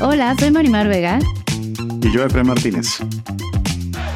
[0.00, 1.18] Hola, soy Marimar Vega.
[2.00, 3.00] Y yo, Efraín Martínez.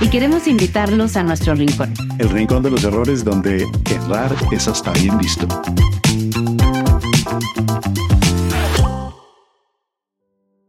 [0.01, 1.93] Y queremos invitarlos a nuestro rincón.
[2.21, 5.49] El rincón de los errores donde errar es hasta bien visto.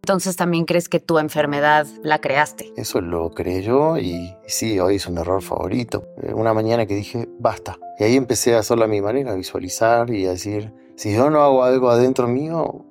[0.01, 2.73] Entonces también crees que tu enfermedad la creaste.
[2.75, 6.07] Eso lo creé yo y sí, hoy es un error favorito.
[6.33, 7.77] Una mañana que dije, basta.
[7.99, 11.29] Y ahí empecé a hacerlo a mi manera, a visualizar y a decir, si yo
[11.29, 12.83] no hago algo adentro mío,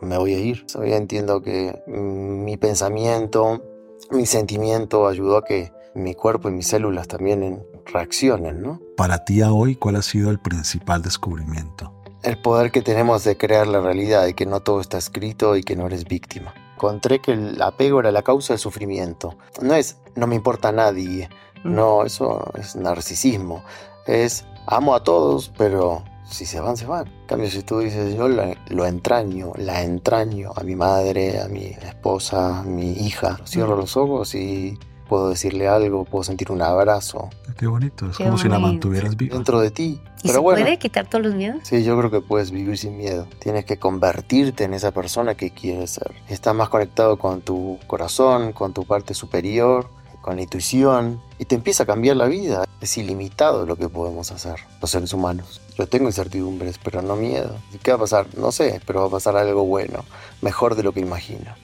[0.00, 0.66] me voy a ir.
[0.74, 3.62] Hoy entiendo que mi pensamiento,
[4.10, 8.80] mi sentimiento ayudó a que mi cuerpo y mis células también reaccionen, ¿no?
[8.96, 11.92] Para ti a hoy, ¿cuál ha sido el principal descubrimiento?
[12.22, 15.62] El poder que tenemos de crear la realidad, de que no todo está escrito y
[15.62, 16.54] que no eres víctima.
[16.74, 19.36] Encontré que el apego era la causa del sufrimiento.
[19.62, 21.28] No es no me importa a nadie,
[21.64, 23.62] no, eso es narcisismo.
[24.06, 27.06] Es amo a todos, pero si se van, se van.
[27.06, 31.66] En cambio, si tú dices, yo lo entraño, la entraño a mi madre, a mi
[31.66, 37.30] esposa, a mi hija, cierro los ojos y puedo decirle algo, puedo sentir un abrazo.
[37.56, 39.34] Qué bonito, es como si la mantuvieras viva.
[39.34, 40.00] Dentro de ti.
[40.22, 41.60] ¿Y se puede quitar todos los miedos?
[41.62, 43.26] Sí, yo creo que puedes vivir sin miedo.
[43.38, 46.12] Tienes que convertirte en esa persona que quieres ser.
[46.28, 49.88] Estás más conectado con tu corazón, con tu parte superior,
[50.26, 52.64] con intuición, y te empieza a cambiar la vida.
[52.80, 55.60] Es ilimitado lo que podemos hacer, los seres humanos.
[55.78, 57.56] Yo tengo incertidumbres, pero no miedo.
[57.80, 58.26] ¿Qué va a pasar?
[58.36, 60.04] No sé, pero va a pasar algo bueno,
[60.42, 61.54] mejor de lo que imagino.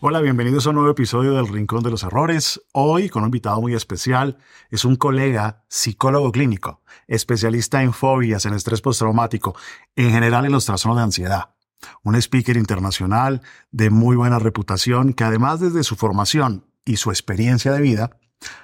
[0.00, 2.60] Hola, bienvenidos a un nuevo episodio del Rincón de los Errores.
[2.72, 4.36] Hoy con un invitado muy especial.
[4.70, 9.56] Es un colega psicólogo clínico, especialista en fobias, en estrés postraumático,
[9.96, 11.57] en general en los trastornos de ansiedad.
[12.02, 17.72] Un speaker internacional de muy buena reputación que además desde su formación y su experiencia
[17.72, 18.10] de vida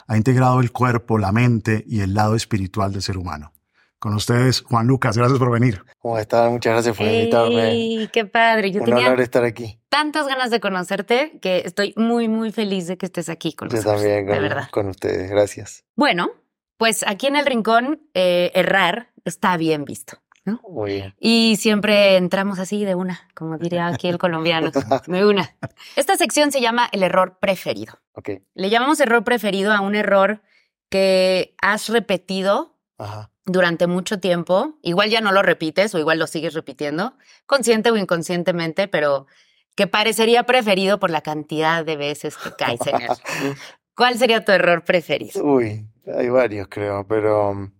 [0.06, 3.52] ha integrado el cuerpo, la mente y el lado espiritual del ser humano.
[3.98, 5.82] Con ustedes, Juan Lucas, gracias por venir.
[5.98, 6.50] ¿Cómo estás?
[6.50, 8.08] Muchas gracias por invitarme.
[8.12, 8.70] ¡Qué padre!
[8.70, 9.80] Yo Un honor estar aquí.
[9.88, 13.94] Tantas ganas de conocerte que estoy muy, muy feliz de que estés aquí con nosotros.
[13.94, 14.68] Yo también, con, de verdad.
[14.70, 15.30] con ustedes.
[15.30, 15.84] Gracias.
[15.96, 16.32] Bueno,
[16.76, 20.18] pues aquí en el rincón, eh, errar está bien visto.
[20.44, 20.60] ¿No?
[20.68, 21.14] Muy bien.
[21.18, 24.70] Y siempre entramos así de una, como diría aquí el colombiano,
[25.06, 25.56] de una.
[25.96, 27.98] Esta sección se llama el error preferido.
[28.12, 28.42] Okay.
[28.54, 30.42] Le llamamos error preferido a un error
[30.90, 33.30] que has repetido Ajá.
[33.44, 34.74] durante mucho tiempo.
[34.82, 37.14] Igual ya no lo repites o igual lo sigues repitiendo,
[37.46, 39.26] consciente o inconscientemente, pero
[39.74, 43.56] que parecería preferido por la cantidad de veces que caes en él.
[43.96, 45.42] ¿Cuál sería tu error preferido?
[45.44, 47.70] Uy, hay varios creo, pero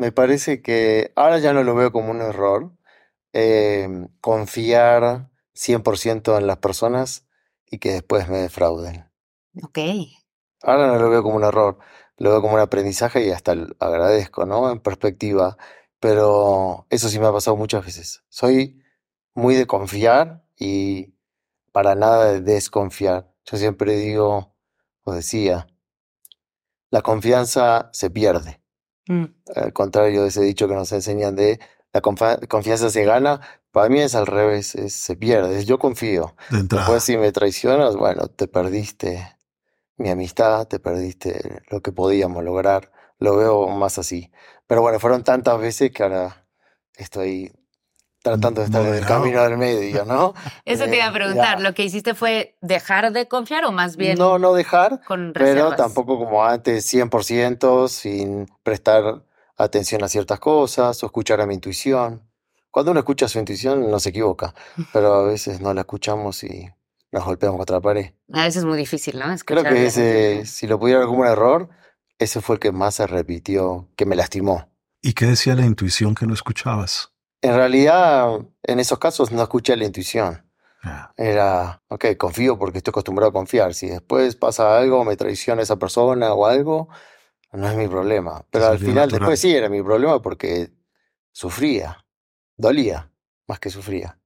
[0.00, 2.72] me parece que ahora ya no lo veo como un error.
[3.34, 7.26] Eh, confiar 100% en las personas
[7.66, 9.10] y que después me defrauden.
[9.62, 9.78] Ok.
[10.62, 11.78] Ahora no lo veo como un error,
[12.16, 14.70] lo veo como un aprendizaje y hasta agradezco, ¿no?
[14.72, 15.58] En perspectiva.
[15.98, 18.24] Pero eso sí me ha pasado muchas veces.
[18.30, 18.82] Soy
[19.34, 21.14] muy de confiar y
[21.72, 23.30] para nada de desconfiar.
[23.44, 24.54] Yo siempre digo,
[25.02, 25.66] o decía,
[26.88, 28.59] la confianza se pierde.
[29.10, 29.24] Mm.
[29.56, 31.58] Al contrario de ese dicho que nos enseñan de
[31.92, 33.40] la confianza se gana,
[33.72, 35.58] para mí es al revés, es, se pierde.
[35.58, 36.36] Es yo confío.
[36.50, 39.36] De Después si me traicionas, bueno, te perdiste
[39.96, 42.92] mi amistad, te perdiste lo que podíamos lograr.
[43.18, 44.30] Lo veo más así.
[44.68, 46.46] Pero bueno, fueron tantas veces que ahora
[46.94, 47.52] estoy
[48.22, 50.34] tratando de estar en el camino del medio, ¿no?
[50.64, 51.62] Eso te iba a Eh, preguntar, ya.
[51.62, 55.74] ¿lo que hiciste fue dejar de confiar o más bien No, no dejar, con pero
[55.76, 59.22] tampoco como antes 100% sin prestar
[59.56, 62.22] atención a ciertas cosas o escuchar a mi intuición.
[62.70, 64.54] Cuando uno escucha su intuición no se equivoca,
[64.92, 66.70] pero a veces no la escuchamos y
[67.12, 68.12] nos golpeamos contra la pared.
[68.32, 69.24] A veces es muy difícil, ¿no?
[69.24, 69.86] Creo Escuchar que bien.
[69.86, 71.68] ese, si lo pudiera ver como un error,
[72.18, 74.68] ese fue el que más se repitió, que me lastimó.
[75.02, 77.09] ¿Y qué decía la intuición que no escuchabas?
[77.42, 80.44] En realidad, en esos casos no escuché la intuición.
[80.82, 83.74] Ah, Era, ok, confío porque estoy acostumbrado a confiar.
[83.74, 86.88] Si después pasa algo, me traiciona esa persona o algo,
[87.52, 88.44] no es mi problema.
[88.50, 89.20] Pero al final, natural.
[89.20, 90.70] después sí era mi problema porque
[91.32, 92.04] sufría,
[92.56, 93.10] dolía
[93.46, 94.18] más que sufría.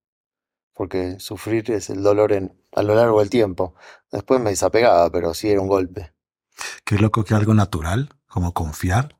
[0.72, 3.74] Porque sufrir es el dolor en, a lo largo del tiempo.
[4.10, 6.12] Después me desapegaba, pero sí era un golpe.
[6.84, 9.16] Qué loco que algo natural, como confiar,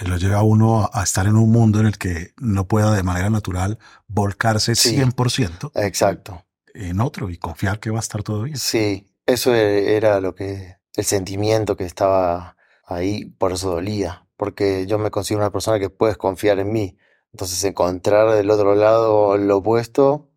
[0.00, 3.02] lo lleva a uno a, estar en un mundo en el que no pueda de
[3.02, 3.78] manera natural
[4.08, 4.96] volcarse Sí.
[4.96, 6.44] 100% Exacto.
[6.74, 8.56] en otro y confiar que va a estar todo bien.
[8.56, 12.56] Sí, eso e- era lo que, el sentimiento que estaba
[12.86, 16.96] ahí, por eso dolía, porque yo me considero una persona que puedes confiar en mí.
[17.32, 20.30] Entonces encontrar del otro lado lo opuesto,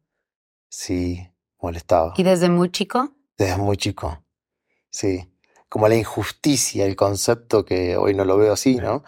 [0.69, 1.27] sí,
[1.61, 2.13] molestaba.
[2.17, 3.13] ¿Y desde muy chico?
[3.37, 4.23] Desde muy chico,
[4.89, 5.31] sí.
[5.67, 9.03] Como la injusticia, el concepto que hoy no lo veo así, ¿no?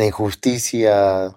[0.00, 1.36] De injusticia,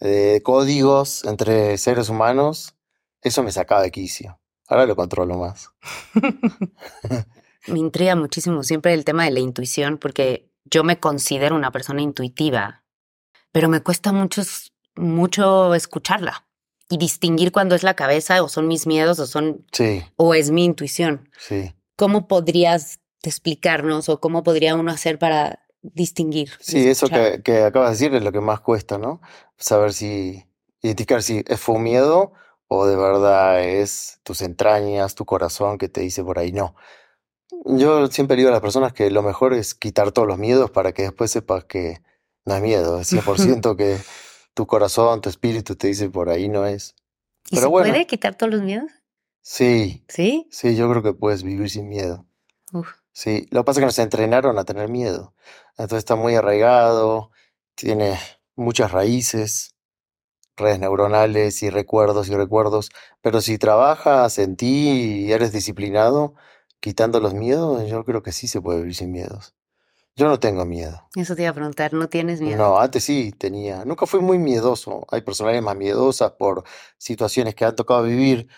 [0.00, 2.74] de códigos entre seres humanos,
[3.20, 4.40] eso me sacaba de quicio.
[4.68, 5.68] Ahora lo controlo más.
[7.66, 12.00] Me intriga muchísimo siempre el tema de la intuición, porque yo me considero una persona
[12.00, 12.84] intuitiva,
[13.52, 14.40] pero me cuesta mucho,
[14.96, 16.46] mucho escucharla
[16.88, 20.50] y distinguir cuando es la cabeza o son mis miedos o son Sí, o es
[20.50, 21.28] mi intuición.
[21.36, 21.74] sí.
[21.96, 26.50] ¿Cómo podrías explicarnos o cómo podría uno hacer para distinguir?
[26.60, 29.20] Sí, eso que, que acabas de decir es lo que más cuesta, ¿no?
[29.56, 30.44] Saber si,
[30.82, 32.32] identificar si fue un miedo
[32.68, 36.74] o de verdad es tus entrañas, tu corazón que te dice por ahí no.
[37.64, 40.92] Yo siempre digo a las personas que lo mejor es quitar todos los miedos para
[40.92, 42.00] que después sepas que
[42.44, 43.98] no es miedo, es 100% que
[44.54, 46.94] tu corazón, tu espíritu te dice por ahí no es.
[47.50, 47.88] ¿Y pero se bueno.
[47.90, 48.90] puede quitar todos los miedos?
[49.42, 50.46] Sí, ¿Sí?
[50.50, 52.26] sí, yo creo que puedes vivir sin miedo.
[52.72, 52.99] Uf.
[53.12, 55.34] Sí, lo que pasa es que nos entrenaron a tener miedo.
[55.72, 57.30] Entonces está muy arraigado,
[57.74, 58.18] tiene
[58.54, 59.74] muchas raíces,
[60.56, 62.90] redes neuronales y recuerdos y recuerdos.
[63.22, 66.34] Pero si trabajas en ti y eres disciplinado,
[66.80, 69.54] quitando los miedos, yo creo que sí se puede vivir sin miedos.
[70.16, 71.08] Yo no tengo miedo.
[71.16, 72.58] Eso te iba a preguntar, ¿no tienes miedo?
[72.58, 73.84] No, antes sí tenía.
[73.84, 75.06] Nunca fui muy miedoso.
[75.10, 76.64] Hay personalidades más miedosas por
[76.98, 78.48] situaciones que han tocado vivir.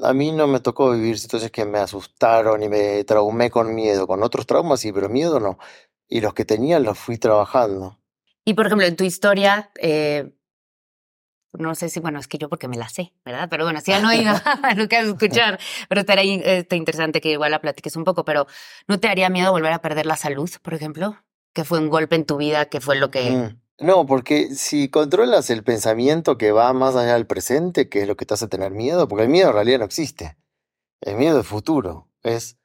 [0.00, 4.06] A mí no me tocó vivir situaciones que me asustaron y me traumé con miedo.
[4.06, 5.58] Con otros traumas sí, pero miedo no.
[6.08, 7.98] Y los que tenía los fui trabajando.
[8.44, 10.32] Y por ejemplo, en tu historia, eh,
[11.52, 13.48] no sé si, bueno, es que yo porque me la sé, ¿verdad?
[13.50, 15.58] Pero bueno, si ya no he ido a escuchar,
[15.88, 18.46] pero estaría este, interesante que igual la platiques un poco, pero
[18.86, 21.16] ¿no te haría miedo volver a perder la salud, por ejemplo?
[21.52, 23.30] Que fue un golpe en tu vida, que fue lo que...
[23.30, 23.60] Mm.
[23.80, 28.16] No, porque si controlas el pensamiento que va más allá del presente, que es lo
[28.16, 30.36] que te hace tener miedo, porque el miedo en realidad no existe.
[31.00, 32.08] El miedo es futuro.
[32.22, 32.58] Es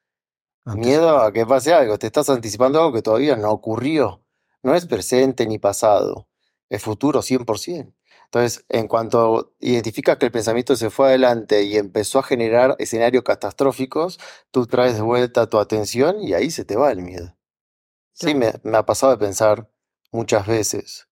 [0.65, 4.23] Antes- Miedo a que pase algo, te estás anticipando algo que todavía no ocurrió.
[4.63, 6.27] No es presente ni pasado,
[6.69, 7.93] es futuro 100%.
[8.25, 13.23] Entonces, en cuanto identificas que el pensamiento se fue adelante y empezó a generar escenarios
[13.23, 14.19] catastróficos,
[14.51, 17.37] tú traes de vuelta tu atención y ahí se te va el miedo.
[18.13, 19.69] Sí, me, me ha pasado de pensar
[20.15, 21.07] muchas veces,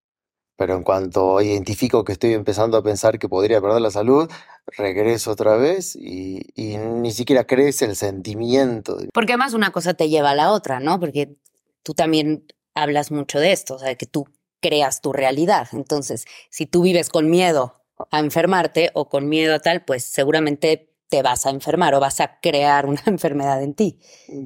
[0.56, 4.32] pero en cuanto identifico que estoy empezando a pensar que podría perder la salud,
[4.66, 8.98] regreso otra vez y, ni siquiera crece el sentimiento.
[9.14, 11.00] Porque además una cosa te lleva a la otra, ¿no?
[11.00, 11.36] Porque
[11.84, 14.28] tú también hablas mucho de esto, o sea, que tú
[14.62, 15.68] creas tu realidad.
[15.74, 20.93] Entonces, si tú vives con miedo a enfermarte o con miedo a tal, pues seguramente
[21.14, 24.00] te vas a enfermar o vas a crear una enfermedad en ti.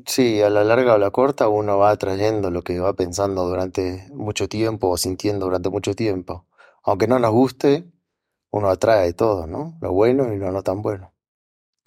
[0.06, 3.48] Sí, a la larga o a la corta uno va atrayendo lo que va pensando
[3.48, 6.46] durante mucho tiempo o sintiendo durante mucho tiempo.
[6.84, 7.90] Aunque no nos guste,
[8.52, 9.78] uno atrae todo, ¿no?
[9.82, 11.14] Lo bueno y lo no tan bueno.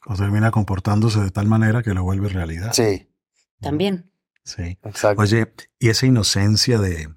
[0.06, 2.72] O termina comportándose de tal manera que lo vuelve realidad.
[2.72, 3.12] Sí,
[3.60, 4.10] También.
[4.44, 4.78] Sí.
[4.82, 5.20] exacto.
[5.20, 7.14] Oye, y esa inocencia de,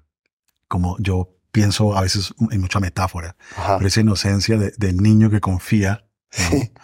[0.68, 3.78] como yo pienso a veces en mucha metáfora, Ajá.
[3.78, 6.04] pero esa inocencia de- del niño que confía
[6.38, 6.58] ¿no?
[6.58, 6.72] Sí.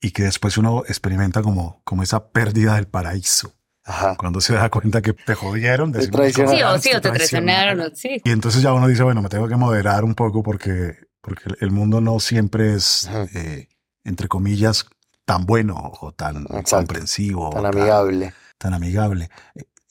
[0.00, 3.54] y que después uno experimenta como, como esa pérdida del paraíso.
[3.84, 4.16] Ajá.
[4.16, 6.52] Cuando se da cuenta que te jodieron, Te decimos, traicionaron.
[6.54, 8.20] Sí, "Como, o "Ah, sí, o te traicionaron, sí.
[8.22, 11.70] Y entonces ya uno dice, bueno, me tengo que moderar un poco porque, porque el
[11.70, 13.68] mundo no siempre es, eh,
[14.04, 14.84] entre comillas,
[15.24, 16.76] tan bueno o tan Exacto.
[16.76, 17.48] comprensivo.
[17.50, 18.34] Tan o amigable.
[18.58, 19.30] Tan amigable.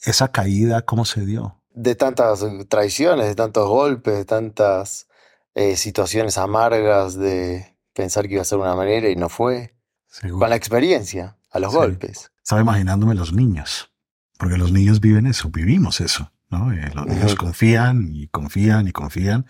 [0.00, 1.60] Esa caída, ¿cómo se dio?
[1.70, 5.08] De tantas traiciones, de tantos golpes, de tantas
[5.54, 9.74] eh, situaciones amargas de pensar que iba a ser una manera y no fue.
[10.10, 10.40] Seguro.
[10.40, 11.78] Con la experiencia, a los Sí.
[11.78, 12.30] golpes.
[12.42, 13.90] Estaba imaginándome los niños,
[14.38, 16.72] porque los niños viven eso, vivimos eso, ¿no?
[16.72, 19.46] Eh, los niños confían y confían y confían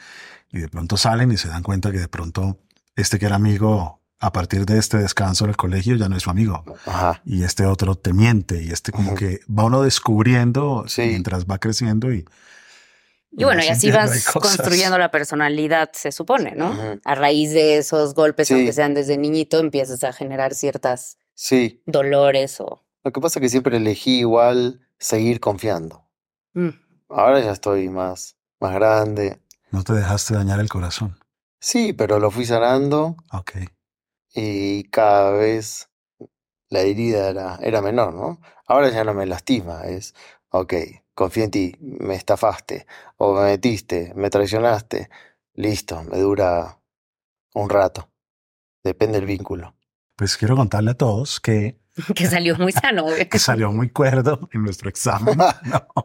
[0.51, 2.59] y de pronto salen y se dan cuenta que de pronto
[2.97, 6.25] este que era amigo a partir de este descanso en el colegio ya no es
[6.25, 7.21] su amigo Ajá.
[7.25, 11.03] y este otro te miente y este como que va uno descubriendo Sí.
[11.03, 12.25] mientras va creciendo y
[13.31, 16.75] Y bueno, y así vas construyendo la personalidad, se supone, ¿no?
[17.05, 18.55] A raíz de esos golpes, Sí.
[18.55, 22.85] aunque sean desde niñito, empiezas a generar ciertas Sí, dolores o...
[23.05, 26.09] lo que pasa es que siempre elegí igual seguir confiando.
[26.55, 26.71] Mm.
[27.11, 29.41] Ahora ya estoy más, más grande.
[29.71, 31.19] No te dejaste dañar el corazón.
[31.61, 33.53] Sí, pero lo fui sanando Ok.
[34.35, 35.89] y cada vez
[36.71, 38.41] la herida era, era menor, ¿no?
[38.67, 40.15] Ahora ya no me lastima, es,
[40.51, 40.75] ok,
[41.15, 42.87] confío en ti, me estafaste,
[43.17, 45.11] o me metiste, me traicionaste,
[45.55, 46.79] listo, me dura
[47.55, 48.09] un rato,
[48.83, 49.75] depende del vínculo.
[50.17, 51.79] Pues quiero contarle a todos que,
[52.15, 53.29] Que salió muy sano, güey.
[53.29, 55.37] que salió muy cuerdo en nuestro examen.
[55.65, 56.05] No.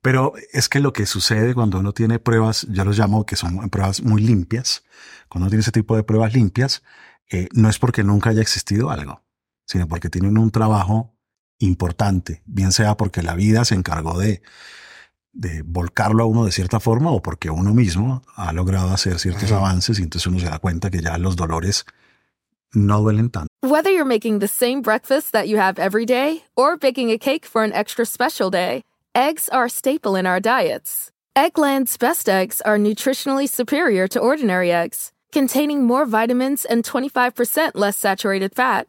[0.00, 3.70] Pero es que lo que sucede cuando uno tiene pruebas, yo los llamo que son
[3.70, 4.84] pruebas muy limpias,
[5.28, 6.82] cuando uno tiene ese tipo de pruebas limpias,
[7.30, 9.22] eh, no es porque nunca haya existido algo,
[9.64, 11.11] sino porque tienen un trabajo
[11.62, 14.42] importante, bien sea porque la vida se encargó de,
[15.32, 19.50] de volcarlo a uno de cierta forma o porque uno mismo ha logrado hacer ciertos
[19.52, 21.86] avances y entonces uno se da cuenta que ya los dolores
[22.74, 23.48] no duelen tanto.
[23.62, 27.46] Whether you're making the same breakfast that you have every day or baking a cake
[27.46, 28.82] for an extra special day,
[29.14, 31.10] eggs are a staple in our diets.
[31.36, 37.96] Eggland's best eggs are nutritionally superior to ordinary eggs, containing more vitamins and 25% less
[37.96, 38.88] saturated fat.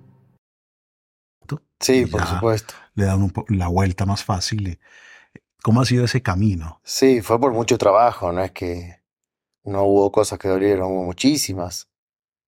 [1.81, 2.73] Sí, por supuesto.
[2.93, 4.79] le dan un la vuelta más fácil.
[5.63, 6.79] ¿Cómo ha sido ese camino?
[6.83, 9.01] Sí, fue por mucho trabajo, no es que
[9.63, 11.89] no hubo cosas que dolieron, hubo muchísimas.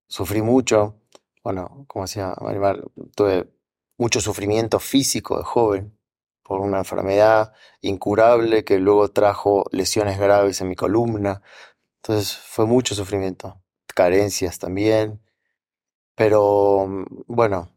[0.07, 0.99] Sufrí mucho.
[1.43, 2.83] Bueno, como decía Marimar,
[3.15, 3.51] tuve
[3.97, 5.97] mucho sufrimiento físico de joven
[6.43, 11.41] por una enfermedad incurable que luego trajo lesiones graves en mi columna.
[12.01, 13.61] Entonces fue mucho sufrimiento,
[13.93, 15.21] carencias también.
[16.15, 17.72] Pero mm, bueno,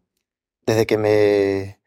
[0.67, 1.81] desde que me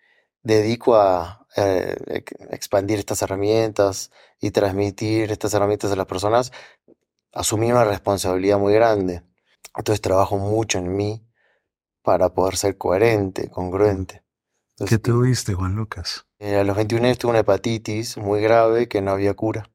[0.44, 6.52] dedico a eh, ex- expandir estas herramientas y transmitir estas herramientas a las personas,
[7.34, 9.24] asumí una responsabilidad muy grande.
[9.76, 11.26] Entonces trabajo mucho en mí
[12.02, 14.24] para poder ser coherente, congruente.
[14.88, 16.26] ¿Qué tuviste, Juan Lucas?
[16.40, 19.70] eh, a los 21 años tuve una hepatitis muy grave que no había cura.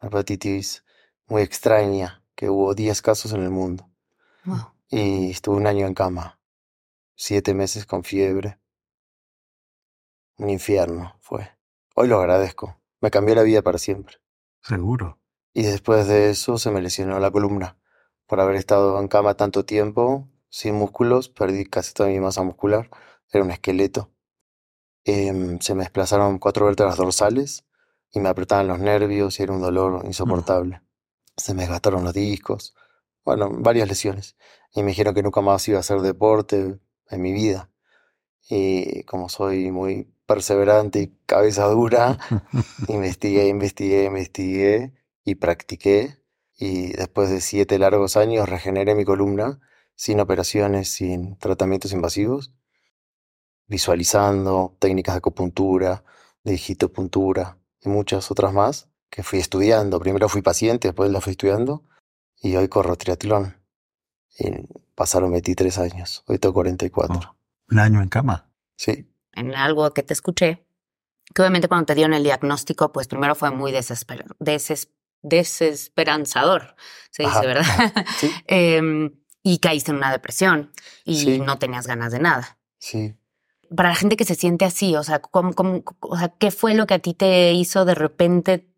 [0.00, 0.84] Una hepatitis
[1.26, 3.88] muy extraña, que hubo 10 casos en el mundo.
[4.44, 4.72] Wow.
[4.90, 6.35] Y estuve un año en cama,
[7.16, 8.60] siete meses con fiebre.
[10.36, 11.50] Un infierno fue.
[11.94, 12.78] Hoy lo agradezco.
[13.00, 14.16] Me cambió la vida para siempre.
[14.60, 15.18] Seguro.
[15.54, 17.78] Y después de eso se me lesionó la columna.
[18.26, 22.90] Por haber estado en cama tanto tiempo, sin músculos, perdí casi toda mi masa muscular.
[23.32, 24.10] Era un esqueleto.
[25.04, 27.64] Em, se me desplazaron cuatro vértebras dorsales
[28.12, 30.82] y me apretaban los nervios y era un dolor insoportable.
[31.34, 32.74] Se me desgastaron los discos.
[33.24, 34.36] Bueno, varias lesiones.
[34.74, 36.78] Y me dijeron que nunca más iba a hacer deporte
[37.10, 37.70] en mi vida.
[38.48, 42.18] Y como soy muy perseverante y cabeza dura,
[42.88, 44.92] investigué, investigué, investigué
[45.24, 46.18] y practiqué.
[46.58, 49.60] Y después de siete largos años regeneré mi columna
[49.94, 52.52] sin operaciones, sin tratamientos invasivos,
[53.66, 56.04] visualizando técnicas de acupuntura,
[56.44, 59.98] de digitopuntura y muchas otras más que fui estudiando.
[59.98, 61.84] Primero fui paciente, después la fui estudiando
[62.40, 63.55] y hoy corro triatlón.
[64.38, 64.50] Y
[64.94, 67.16] pasaron 23 años, hoy tengo 44.
[67.16, 67.36] Oh,
[67.70, 68.50] un año en cama.
[68.76, 70.66] Sí, En algo que te escuché,
[71.34, 74.90] que obviamente cuando te dieron el diagnóstico, pues primero fue muy desesper- deses-
[75.22, 76.76] desesperanzador,
[77.10, 77.46] se dice, Ajá.
[77.46, 77.92] ¿verdad?
[78.18, 79.12] sí, Em,
[79.42, 80.72] y caíste en una depresión
[81.04, 81.38] y Sí.
[81.40, 82.58] no tenías ganas de nada.
[82.78, 83.14] sí.
[83.74, 86.74] Para la gente que se siente así, o sea, ¿cómo, cómo- o sea, ¿qué fue
[86.74, 88.68] lo que a ti te hizo de repente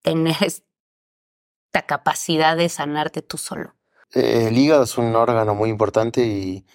[0.00, 3.74] tener esta capacidad de sanarte tú solo?
[4.14, 6.66] Eh, El hígado es un órgano muy importante y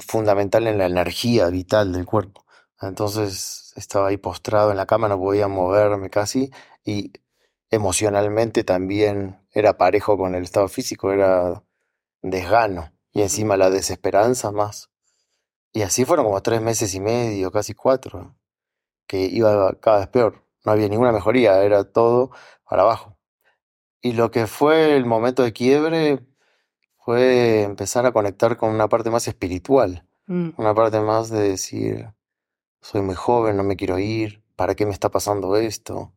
[0.00, 2.44] fundamental en la energía vital del cuerpo.
[2.80, 6.50] Entonces estaba ahí postrado en la cama, no podía moverme casi
[6.84, 7.12] y
[7.70, 11.64] emocionalmente también era parejo con el estado físico, era
[12.22, 14.90] desgano y encima la desesperanza más.
[15.72, 18.36] Y así fueron como tres meses y medio, casi cuatro,
[19.06, 20.44] que iba cada vez peor.
[20.64, 22.30] No había ninguna mejoría, era todo
[22.68, 23.18] para abajo.
[24.02, 26.26] Y lo que fue el momento de quiebre
[27.06, 30.54] fue empezar a conectar con una parte más espiritual, Mm.
[30.56, 32.12] una parte más de decir,
[32.80, 36.12] soy muy joven, no me quiero ir, ¿para qué me está pasando esto?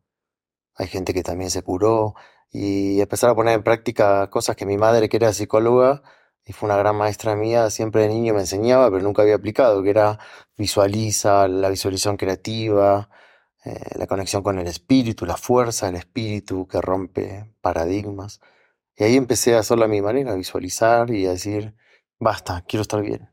[0.74, 2.16] Hay gente que también se curó
[2.50, 6.02] y empezar a poner en práctica cosas que mi madre, que era psicóloga,
[6.44, 9.84] y fue una gran maestra mía, siempre de niño me enseñaba, pero nunca había aplicado,
[9.84, 10.18] que era
[10.56, 13.10] visualiza, la visualización creativa,
[13.64, 18.40] eh, la conexión con el espíritu, la fuerza del espíritu que rompe paradigmas.
[19.00, 21.74] Y ahí empecé a hacerlo a mi manera, a visualizar y a decir,
[22.18, 23.30] basta, quiero estar bien.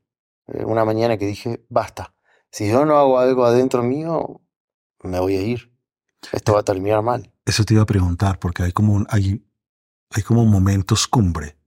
[0.48, 2.16] Eh, una mañana que dije, basta,
[2.50, 4.40] si yo no hago algo adentro mío,
[5.04, 5.74] me voy a ir.
[6.32, 7.34] Esto va a terminar mal.
[7.46, 9.46] Eso te iba a preguntar, porque hay como, un, hay,
[10.12, 11.58] hay como momentos cumbre,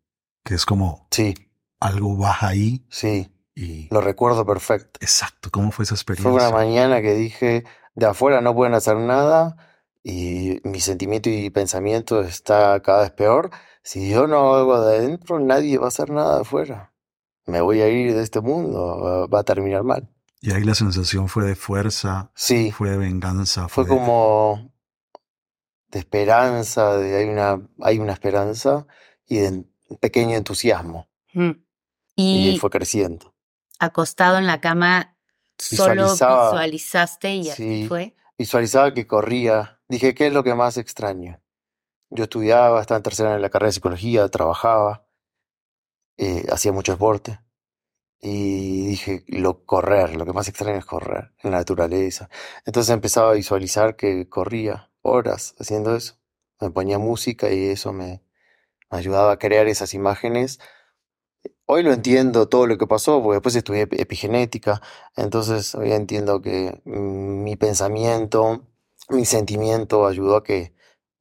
[0.45, 1.35] que es como Sí,
[1.78, 3.87] algo baja ahí sí, y...
[3.92, 4.99] lo recuerdo perfecto.
[5.02, 6.30] Exacto, ¿cómo fue esa experiencia?
[6.30, 7.64] Fue una mañana que dije,
[7.95, 9.59] de afuera no pueden hacer nada
[10.02, 13.50] y mi sentimiento y pensamiento está cada vez peor.
[13.82, 16.92] Si yo no hago de adentro, nadie va a hacer nada de afuera.
[17.46, 20.08] Me voy a ir de este mundo, va- a terminar mal.
[20.42, 24.72] Y ahí la sensación fue de fuerza, Sí, fue de venganza, fue fue, de- como
[25.88, 28.87] de esperanza, de hay una, hay una esperanza
[29.26, 31.08] y de un pequeño entusiasmo.
[31.32, 31.50] Mm.
[32.16, 33.34] Y, Y fue creciendo.
[33.78, 35.16] acostado en la cama,
[35.58, 37.88] solo visualizaste y así Sí.
[37.88, 38.14] fue.
[38.38, 39.80] Visualizaba que corría.
[39.88, 41.40] Dije, ¿qué es lo que más extraño?
[42.11, 45.07] Yo estudiaba, estaba en tercera en la carrera de psicología, trabajaba,
[46.17, 47.40] eh, hacía mucho deporte.
[48.21, 52.31] Y dije, lo correr, lo que más extraño es correr, en la naturaleza.
[52.67, 56.17] Entonces empezaba a visualizar que corría horas haciendo eso.
[56.61, 58.23] Me ponía música y eso me,
[58.90, 60.61] me ayudaba a crear esas imágenes.
[61.67, 64.83] Hoy lo entiendo todo lo que pasó, porque después estudié epi- epigenética,
[65.17, 68.67] entonces hoy entiendo que mi pensamiento,
[69.09, 70.75] mi sentimiento ayudó a que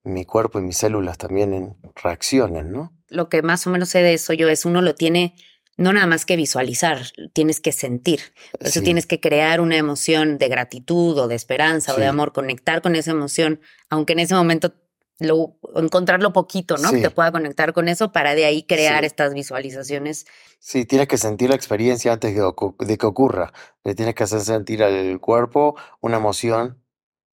[0.09, 2.93] mi cuerpo y mis células también en- reaccionen, ¿no?
[3.09, 5.35] Lo que más o menos sé de eso yo es uno lo tiene
[5.77, 6.99] no nada más que visualizar,
[7.31, 8.19] tienes que sentir.
[8.51, 8.83] Por Eso Sí.
[8.85, 12.97] tienes que crear una emoción de gratitud o de esperanza o de amor, conectar con
[12.97, 14.73] esa emoción, aunque en ese momento
[15.19, 16.91] lo, encontrarlo poquito, ¿no?
[16.91, 20.25] Que te pueda conectar con eso para de ahí crear estas visualizaciones.
[20.59, 22.41] Sí, tienes que sentir la experiencia antes de,
[22.85, 23.53] de que ocurra.
[23.85, 26.83] Le tienes que hacer sentir al cuerpo una emoción,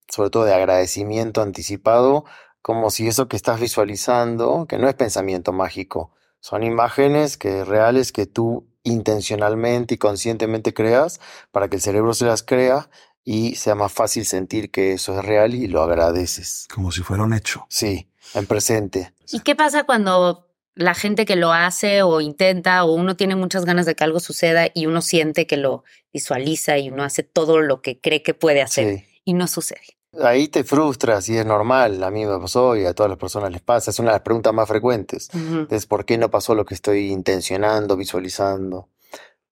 [0.09, 2.25] sobre todo de agradecimiento anticipado,
[2.67, 8.11] como si eso que estás visualizando, que no es pensamiento mágico, son imágenes que reales
[8.11, 11.21] que tú intencionalmente y conscientemente creas
[11.53, 12.91] para que el cerebro se las crea
[13.23, 16.67] y sea más fácil sentir que eso es real y lo agradeces.
[16.75, 17.67] como si fuera un hecho.
[17.69, 19.13] Sí, en presente.
[19.31, 23.65] ¿Y qué pasa cuando la gente que lo hace o intenta o uno tiene muchas
[23.65, 27.61] ganas de que algo suceda y uno siente que lo visualiza y uno hace todo
[27.61, 29.05] lo que cree que puede hacer Sí.
[29.25, 29.97] y no sucede?
[30.23, 33.51] Ahí te frustras y es normal, a mí me pasó y a todas las personas
[33.53, 35.29] les pasa, es una de las preguntas más frecuentes.
[35.71, 38.89] Es por qué no pasó lo que estoy intencionando, visualizando.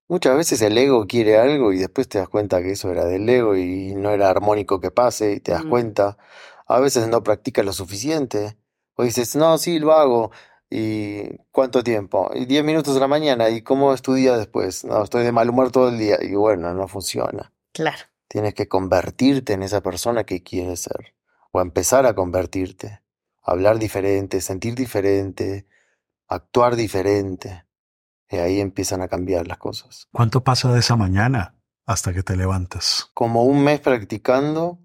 [0.07, 3.29] Muchas veces el ego quiere algo y después te das cuenta que eso era del
[3.29, 6.19] ego y no era armónico que pase y te das cuenta.
[6.67, 8.57] A veces no practicas lo suficiente.
[8.97, 10.31] O dices, no, sí, lo hago.
[10.71, 12.31] ¿Y cuánto tiempo?
[12.35, 13.49] Y 10 minutos de la mañana.
[13.49, 14.85] ¿Y cómo es tu día después?
[14.85, 16.19] No, estoy de mal humor todo el día.
[16.21, 17.53] Y bueno, no funciona.
[17.73, 18.05] Claro.
[18.29, 21.15] Tienes que convertirte en esa persona que quieres ser.
[21.53, 23.01] O empezar a convertirte.
[23.43, 25.67] Hablar diferente, sentir diferente,
[26.29, 27.67] actuar diferente.
[28.31, 30.09] Y ahí empiezan a cambiar las cosas.
[30.13, 31.55] ¿Cuánto pasa de esa mañana
[31.87, 33.11] hasta que te levantas?
[33.15, 34.79] Como un mes practicando,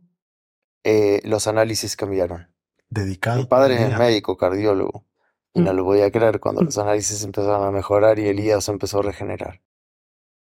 [0.84, 2.54] eh, los análisis cambiaron.
[2.89, 3.38] Dedicado.
[3.39, 5.06] Mi padre es médico, cardiólogo.
[5.54, 5.75] Y no Mm.
[5.78, 9.04] lo podía creer cuando los análisis empezaron a mejorar y el hígado se empezó a
[9.04, 9.62] regenerar.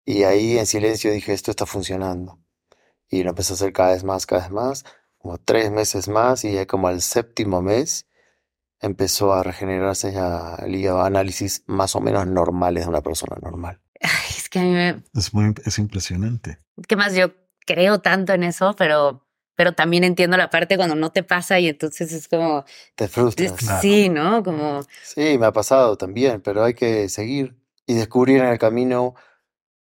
[0.05, 2.41] Y ahí en silencio dije, esto está funcionando.
[3.11, 4.85] Y lo empecé a hacer cada vez más, cada vez más,
[5.17, 8.07] como tres meses más, y ya como al séptimo mes
[8.81, 13.81] empezó a regenerarse ya el hígado, análisis más o menos normales de una persona normal.
[14.01, 16.59] Ay, es que a mí me, Es, muy, es impresionante.
[16.87, 17.15] ¿qué más?
[17.15, 17.33] Yo
[17.67, 21.69] creo tanto en eso, pero, pero también entiendo la parte cuando no te pasa y
[21.69, 23.53] entonces es como, Te frustras.
[23.53, 23.81] Claro.
[23.83, 24.43] sí, ¿no?
[24.43, 29.15] Como, Sí, me ha pasado también, pero hay que seguir y descubrir en el camino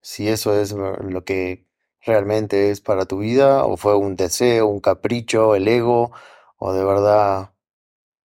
[0.02, 1.68] si eso es lo que
[2.06, 6.12] realmente es para tu vida o fue un deseo, un capricho, el ego
[6.58, 7.52] o de verdad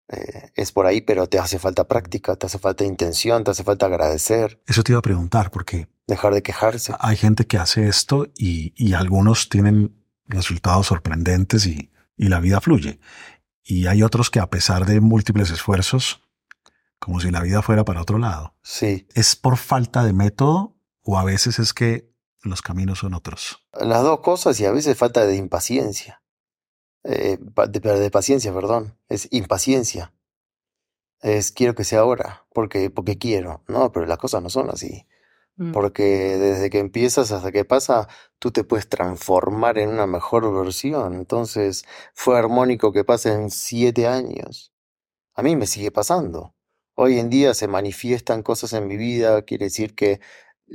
[0.08, 3.64] eh, es por ahí, pero te hace falta práctica, te hace falta intención, te hace
[3.64, 6.92] falta agradecer, Eso te iba a preguntar, porque dejar de quejarse.
[6.98, 9.96] hay gente que hace esto y, y algunos tienen
[10.26, 12.98] resultados sorprendentes y, y la vida fluye.
[13.64, 16.20] Y hay otros que a pesar de múltiples esfuerzos,
[16.98, 21.18] como si la vida fuera para otro lado, Sí, ¿es por falta de método o
[21.18, 22.11] a veces es que
[22.42, 23.64] los caminos son otros?
[23.72, 26.22] las dos cosas y a veces falta de impaciencia.
[27.04, 30.12] Eh, de paciencia, perdón, es impaciencia.
[31.20, 33.62] es quiero que sea ahora, porque, porque quiero.
[33.68, 35.06] No, pero las cosas no son así.
[35.56, 35.72] Mm.
[35.72, 36.02] Porque
[36.38, 41.14] desde que empiezas hasta que pasa, tú te puedes transformar en una mejor versión.
[41.14, 44.72] Entonces, fue armónico que pasen siete años.
[45.34, 46.54] A mí me sigue pasando.
[46.94, 50.20] Hoy en día se manifiestan cosas en mi vida, quiere decir que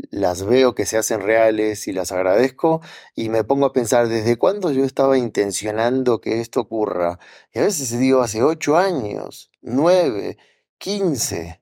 [0.09, 2.81] las veo que se hacen reales y las agradezco
[3.15, 7.19] y me pongo a pensar desde cuándo yo estaba intencionando que esto ocurra.
[7.53, 10.37] Y a veces digo hace ocho años, nueve,
[10.77, 11.61] quince.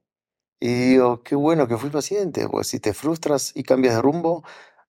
[0.59, 4.43] Y digo, qué bueno que fui paciente, pues si te frustras y cambias de rumbo,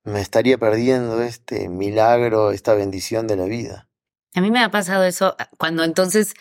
[0.05, 3.89] me estaría perdiendo este milagro, esta bendición de la vida.
[4.35, 6.35] A mí me ha pasado eso ah, cuando entonces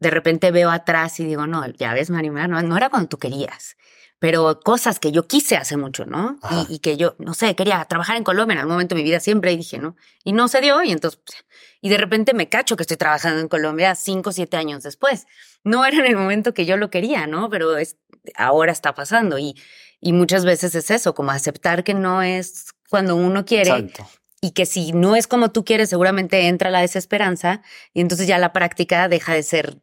[0.00, 3.18] de repente veo atrás y digo, no, ya ves, Marimar, no, no era cuando tú
[3.18, 3.76] querías,
[4.18, 6.38] pero cosas que yo quise hace mucho, ¿no?
[6.68, 9.08] Y, y que yo, no sé, quería trabajar en Colombia en algún momento de mi
[9.08, 9.96] vida siempre y dije, ¿no?
[10.24, 11.44] Y no se dio y entonces, pues,
[11.82, 15.26] y de repente me cacho que estoy trabajando en Colombia cinco o siete años después.
[15.64, 17.50] No era en el momento que yo lo quería, ¿no?
[17.50, 17.98] Pero es,
[18.36, 19.54] ahora está pasando y,
[20.00, 24.08] y muchas veces es eso, como aceptar que no es cuando uno quiere Exacto.
[24.40, 28.38] y que si no es como tú quieres, seguramente entra la desesperanza y entonces ya
[28.38, 29.78] la práctica deja de ser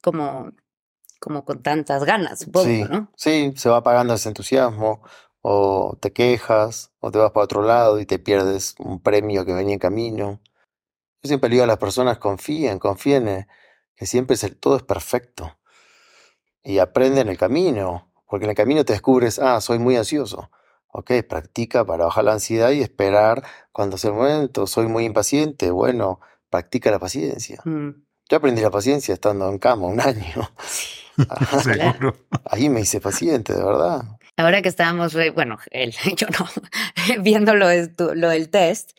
[0.00, 0.52] como,
[1.20, 3.08] como con tantas ganas, supongo, Sí, ¿no?
[3.14, 5.02] sí, se va apagando ese entusiasmo,
[5.42, 9.52] o te quejas, o te vas para otro lado y te pierdes un premio que
[9.52, 10.40] venía en camino.
[11.22, 13.46] Yo siempre le digo a las personas, confíen, confíen en
[13.94, 15.56] que siempre es el- todo es perfecto.
[16.62, 20.50] Y aprende en el camino, porque en el camino te descubres, ah, soy muy ansioso.
[20.92, 24.66] Ok, practica para bajar la ansiedad y esperar cuando sea el momento.
[24.66, 25.70] Soy muy impaciente.
[25.70, 27.60] Bueno, practica la paciencia.
[27.64, 27.90] Mm.
[28.28, 30.50] Yo aprendí la paciencia estando en cama un año.
[31.28, 31.60] Ajá.
[31.62, 32.16] Seguro.
[32.44, 34.02] Ahí me hice paciente, de verdad.
[34.36, 36.48] Ahora que estábamos, bueno, él, yo no,
[37.22, 37.66] viendo lo,
[38.14, 38.90] lo del test,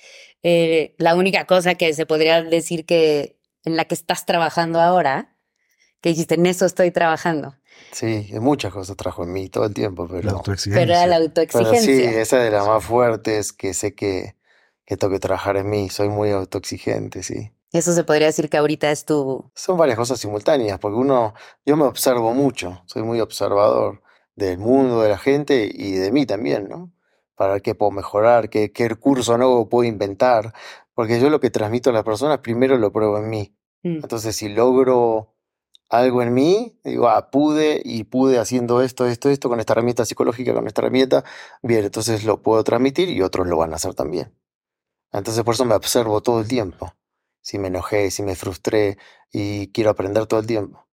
[0.44, 5.36] eh, la única cosa que se podría decir que en la que estás trabajando ahora,
[6.02, 7.56] que dijiste, en eso estoy trabajando,
[7.92, 10.82] Sí, muchas cosas trajo en mí todo el tiempo, La pero, autoexigencia.
[10.82, 11.82] pero era la pero autoexigencia.
[11.82, 14.36] sí, esa de las más fuertes que sé que,
[14.86, 15.90] que tengo que trabajar en mí.
[15.90, 17.52] Soy muy autoexigente, sí.
[17.72, 19.50] Eso se podría decir que ahorita es tu...
[19.56, 21.34] Son varias cosas simultáneas, porque uno,
[21.66, 24.02] yo me observo mucho, soy muy observador
[24.36, 26.92] del mundo, de la gente y de mí también, ¿no?
[27.36, 30.54] Para ver qué puedo mejorar, qué, qué recurso nuevo puedo inventar,
[30.94, 33.56] porque yo lo que transmito a las personas primero lo pruebo en mí.
[33.84, 34.00] Mm.
[34.04, 35.34] Entonces, si logro
[35.90, 40.06] algo en mí, digo, ah, pude y pude haciendo esto, esto, esto, con esta herramienta
[40.06, 41.24] psicológica, con esta herramienta,
[41.62, 44.34] bien, entonces lo puedo transmitir y otros lo van a hacer también.
[45.12, 46.94] Entonces, por eso me observo todo el tiempo.
[47.42, 48.98] Si me enojé, si me frustré
[49.32, 50.88] y quiero aprender todo el tiempo.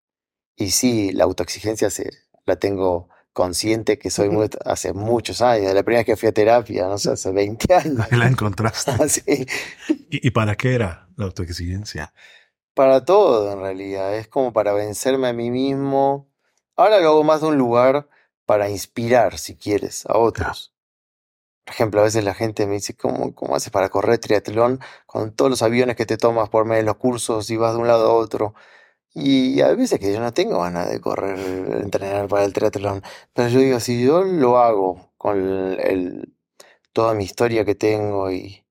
[0.57, 2.11] Y sí, la autoexigencia se,
[2.45, 6.33] la tengo consciente que soy muy, hace muchos años, la primera vez que fui a
[6.33, 8.11] terapia, no sé, hace 20 años.
[8.11, 8.93] La encontraste.
[10.11, 12.13] ¿Y, y para qué era la autoexigencia?
[12.75, 14.17] Para todo, en realidad.
[14.17, 16.29] Es como para vencerme a mí mismo.
[16.75, 18.09] Ahora lo hago más de un lugar
[18.45, 20.73] para inspirar, si quieres, a otros.
[21.69, 25.35] Por ejemplo, a veces la gente me dice, ¿cómo, cómo haces para correr triatlón con
[25.35, 27.87] todos los aviones que te tomas por medio de los cursos y vas de un
[27.89, 28.55] lado a otro?
[29.15, 31.39] Y hay veces que yo no tengo ganas de correr,
[31.83, 33.03] entrenar para el triatlón.
[33.35, 35.39] Pero yo digo, si yo lo hago con
[35.81, 36.35] el-
[36.95, 38.65] toda mi historia que tengo y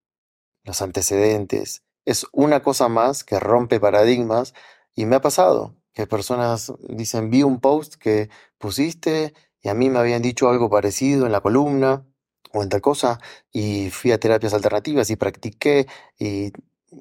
[0.63, 4.53] los antecedentes, es una cosa más que rompe paradigmas
[4.95, 8.29] y me ha pasado que personas dicen, vi un post que
[8.59, 12.05] pusiste y a mí me habían dicho algo parecido en la columna
[12.53, 13.19] o en tal cosa
[13.51, 16.51] y fui a terapias alternativas y practiqué y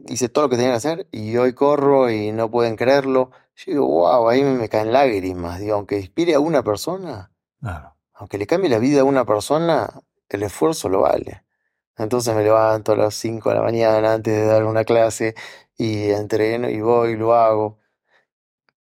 [0.09, 3.31] hice todo lo que tenía que hacer y hoy corro y no pueden creerlo.
[3.57, 5.61] Yo digo, wow, ahí me caen lágrimas.
[5.61, 7.31] Digo, aunque inspire a una persona,
[7.61, 7.97] Claro.
[8.15, 9.89] aunque le cambie la vida a una persona,
[10.29, 11.45] el esfuerzo lo vale.
[11.97, 15.35] Entonces me levanto a las 5 de la mañana antes de dar una clase
[15.79, 17.79] y entreno y voy y lo hago.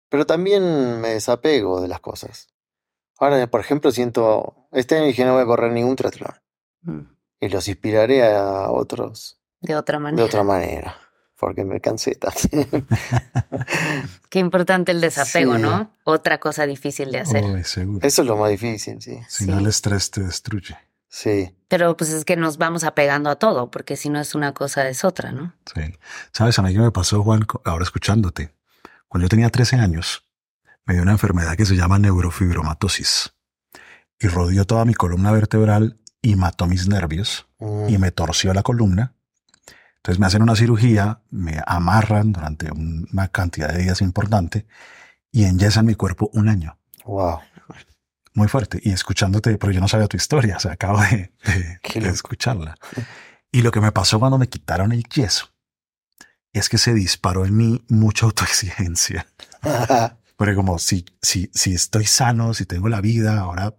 [0.08, 2.48] Pero también me desapego de las cosas.
[3.18, 6.34] Ahora, por ejemplo, siento, este año dije no voy a correr ningún triatlón
[6.82, 7.00] Mm.
[7.40, 10.24] y los inspiraré a otros De otra de manera.
[10.24, 10.96] otra manera,
[11.36, 12.86] porque me cansé también.
[14.30, 15.62] Qué importante el desapego, Sí.
[15.62, 15.90] ¿no?
[16.04, 17.64] Otra cosa difícil de hacer.
[17.64, 18.06] Seguro.
[18.06, 19.18] Eso es lo más difícil, sí.
[19.28, 19.50] Si Sí.
[19.50, 20.76] no, el estrés te destruye.
[21.10, 24.52] Sí, Pero pues es que nos vamos apegando a todo, porque si no es una
[24.52, 25.54] cosa, es otra, ¿no?
[25.74, 25.80] Sí.
[26.32, 26.58] ¿Sabes?
[26.58, 28.54] A mí que me pasó, Juan, ahora escuchándote.
[29.08, 30.24] Cuando yo tenía 13 años,
[30.84, 33.32] me dio una enfermedad que se llama neurofibromatosis
[34.20, 38.62] y rodeó toda mi columna vertebral y mató mis nervios Mm, y me torció la
[38.62, 39.14] columna.
[39.96, 44.66] Entonces me hacen una cirugía, me amarran durante un- una cantidad de días importante
[45.32, 46.78] y enyesan mi cuerpo un año.
[47.04, 47.38] wow.
[48.34, 48.78] Muy fuerte.
[48.84, 51.32] Y escuchándote, pero yo no sabía tu historia, o sea, acabo de,
[52.08, 52.76] escucharla.
[53.50, 55.48] Y lo que me pasó cuando me quitaron el yeso
[56.52, 59.26] es que se disparó en mí mucha autoexigencia.
[60.36, 63.74] Porque como si, si, si estoy sano, si tengo la vida, ahora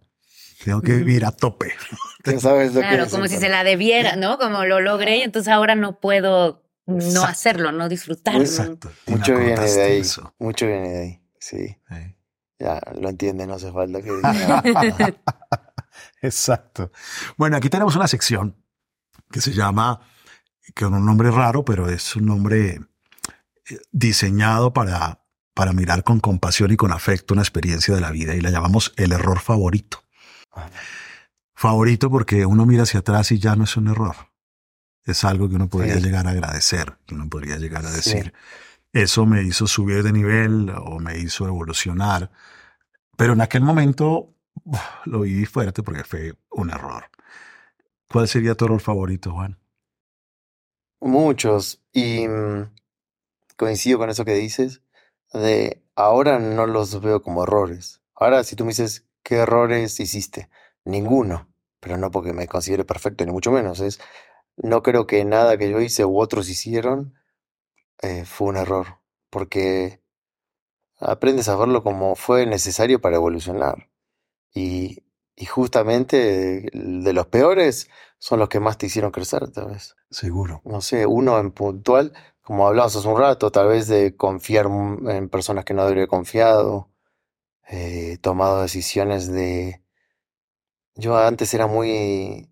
[0.64, 1.74] tengo que vivir a tope.
[2.24, 4.38] ¿Quién sabes lo Claro, que como si se la debiera, ¿no?
[4.38, 8.42] Como lo logré y entonces ahora no puedo no hacerlo, no disfrutarlo.
[8.42, 8.92] Exacto.
[9.08, 10.00] Mucho viene de ahí.
[10.00, 10.34] eso.
[10.40, 11.22] Mucho viene de ahí.
[11.40, 12.16] Sí, Sí.
[12.60, 14.64] ya lo entiende, no hace falta que diga.
[16.22, 16.92] Exacto.
[17.38, 18.56] Bueno, aquí tenemos una sección
[19.32, 20.02] que se llama,
[20.76, 22.80] que es un nombre raro, pero es un nombre
[23.70, 28.36] eh, diseñado para, para mirar con compasión y con afecto una experiencia de la vida
[28.36, 30.04] y la llamamos el error favorito.
[31.56, 34.16] Favorito porque uno mira hacia atrás y ya no es un error.
[35.04, 36.02] Es algo que uno podría Sí.
[36.02, 37.96] llegar a agradecer, que uno podría llegar a Sí.
[37.96, 38.34] decir,
[38.94, 42.32] eso me hizo subir de nivel o me hizo evolucionar.
[43.18, 44.34] Pero en aquel momento
[44.64, 47.06] uf, lo viví fuerte porque fue un error.
[48.10, 49.58] ¿Cuál sería tu error favorito, Juan?
[51.02, 51.82] Muchos.
[51.94, 52.72] Y mm,
[53.58, 54.82] coincido con eso que dices.
[55.34, 58.02] De ahora no los veo como errores.
[58.16, 60.50] Ahora, si tú me dices, ¿qué errores hiciste?
[60.86, 61.48] Ninguno.
[61.80, 63.80] Pero no porque me considere perfecto, ni mucho menos.
[63.80, 64.00] Es,
[64.58, 67.16] no creo que nada que yo hice u otros hicieron
[68.02, 69.00] eh, fue un error.
[69.30, 70.02] Porque
[71.00, 73.90] aprendes a verlo como fue necesario para evolucionar.
[74.54, 75.04] Y,
[75.36, 80.66] y justamente de los peores son los que más te hicieron crecer, tal vez Seguro.
[80.66, 85.16] no sé, uno en puntual, como hablamos hace un rato, tal vez de confiar m-
[85.18, 86.89] en personas que no debería haber confiado,
[87.70, 89.82] eh, tomado decisiones de...
[90.96, 92.50] Yo antes era muy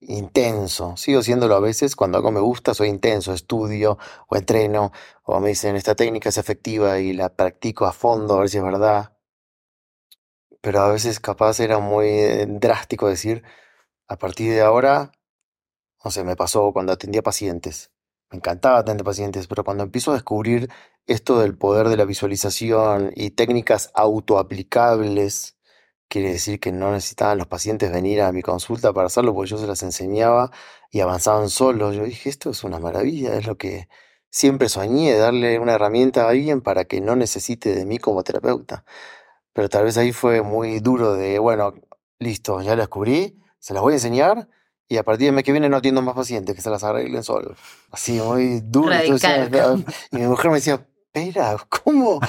[0.00, 3.98] intenso, sigo siéndolo a veces, cuando algo me gusta soy intenso, estudio
[4.28, 4.92] o entreno,
[5.24, 8.58] o me dicen esta técnica es efectiva y la practico a fondo a ver si
[8.58, 9.16] es verdad,
[10.60, 13.42] pero a veces capaz era muy eh, drástico decir,
[14.08, 15.12] a partir de ahora
[16.04, 17.92] no sé, me pasó cuando atendía pacientes.
[18.30, 20.70] Me encantaba atender pacientes, pero cuando empiezo a descubrir
[21.06, 25.56] esto del poder de la visualización y técnicas autoaplicables,
[26.08, 29.58] quiere decir que no necesitaban los pacientes venir a mi consulta para hacerlo, porque yo
[29.58, 30.50] se las enseñaba
[30.90, 31.96] y avanzaban solos.
[31.96, 33.88] Yo dije, esto es una maravilla, es lo que
[34.30, 38.84] siempre soñé, darle una herramienta a alguien para que no necesite de mí como terapeuta.
[39.52, 41.74] Pero tal vez ahí fue muy duro de, bueno,
[42.18, 44.48] listo, ya lo descubrí, se las voy a enseñar
[44.88, 47.22] y a partir del mes que viene no atiendo más pacientes, que se las arreglen
[47.22, 47.58] solos.
[47.90, 48.92] Así, muy duro.
[48.92, 49.50] Entonces,
[50.12, 52.20] y mi mujer me decía, espera, ¿cómo?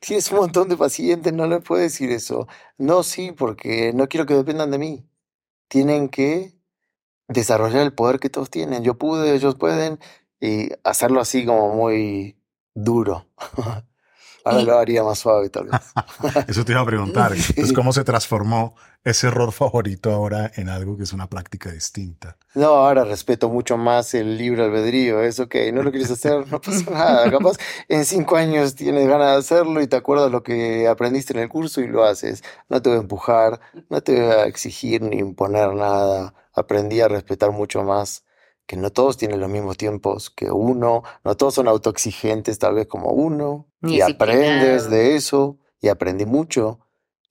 [0.00, 2.48] Tienes un montón de pacientes, no le puedes decir eso.
[2.76, 5.06] No, sí, porque no quiero que dependan de mí.
[5.68, 6.54] Tienen que
[7.28, 8.84] desarrollar el poder que todos tienen.
[8.84, 9.98] Yo pude, ellos pueden,
[10.40, 12.38] y hacerlo así como muy
[12.74, 13.26] duro.
[14.48, 15.80] Ahora lo haría más suave, tal vez.
[16.48, 17.32] Eso te iba a preguntar.
[17.38, 17.74] Sí.
[17.74, 22.36] ¿cómo se transformó ese error favorito ahora en algo que es una práctica distinta?
[22.54, 25.22] No, ahora respeto mucho más el libre albedrío.
[25.22, 27.30] Es ok, no lo quieres hacer, no pasa nada.
[27.30, 27.56] Capaz
[27.88, 31.48] en cinco años tienes ganas de hacerlo y te acuerdas lo que aprendiste en el
[31.48, 32.42] curso y lo haces.
[32.68, 36.34] No te voy a empujar, no te voy a exigir ni imponer nada.
[36.54, 38.24] Aprendí a respetar mucho más
[38.68, 42.86] que no todos tienen los mismos tiempos que uno, no todos son autoexigentes tal vez
[42.86, 43.66] como uno.
[43.80, 46.78] Ni y aprendes de eso y aprendí mucho.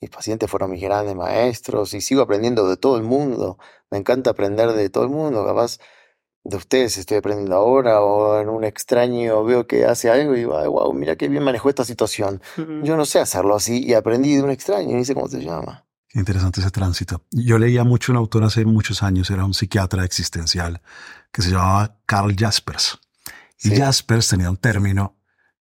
[0.02, 3.60] Mis pacientes fueron mis grandes maestros y sigo aprendiendo de todo el mundo.
[3.92, 5.46] Me encanta aprender de todo el mundo.
[5.46, 5.78] Capaz
[6.44, 10.58] de ustedes estoy aprendiendo ahora o en un extraño veo que hace algo y digo,
[10.58, 12.42] ay, wow, mira qué bien manejó esta situación.
[12.82, 15.86] Yo no sé hacerlo así y aprendí de un extraño, ni sé cómo se llama.
[16.10, 17.22] Qué interesante ese tránsito.
[17.30, 20.82] Yo leía mucho un autor hace muchos años, era un psiquiatra existencial
[21.32, 23.00] que se llamaba Carl Jaspers.
[23.60, 23.78] Y Sí.
[23.78, 25.18] Jaspers tenía un término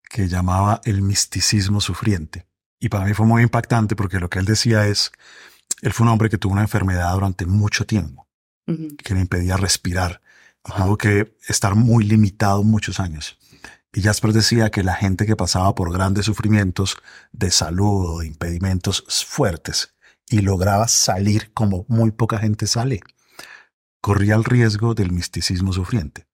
[0.09, 2.47] que llamaba el misticismo sufriente.
[2.79, 5.11] Y para mí fue muy impactante porque lo que él decía es,
[5.81, 8.27] él fue un hombre que tuvo una enfermedad durante mucho tiempo,
[8.65, 10.21] que le impedía respirar.
[10.63, 13.37] Tuvo que estar muy limitado muchos años.
[13.93, 16.97] Y Jaspers decía que la gente que pasaba por grandes sufrimientos
[17.31, 19.93] de salud o de impedimentos fuertes
[20.29, 22.99] y lograba salir como muy poca gente sale,
[24.05, 26.27] corría el riesgo del misticismo sufriente,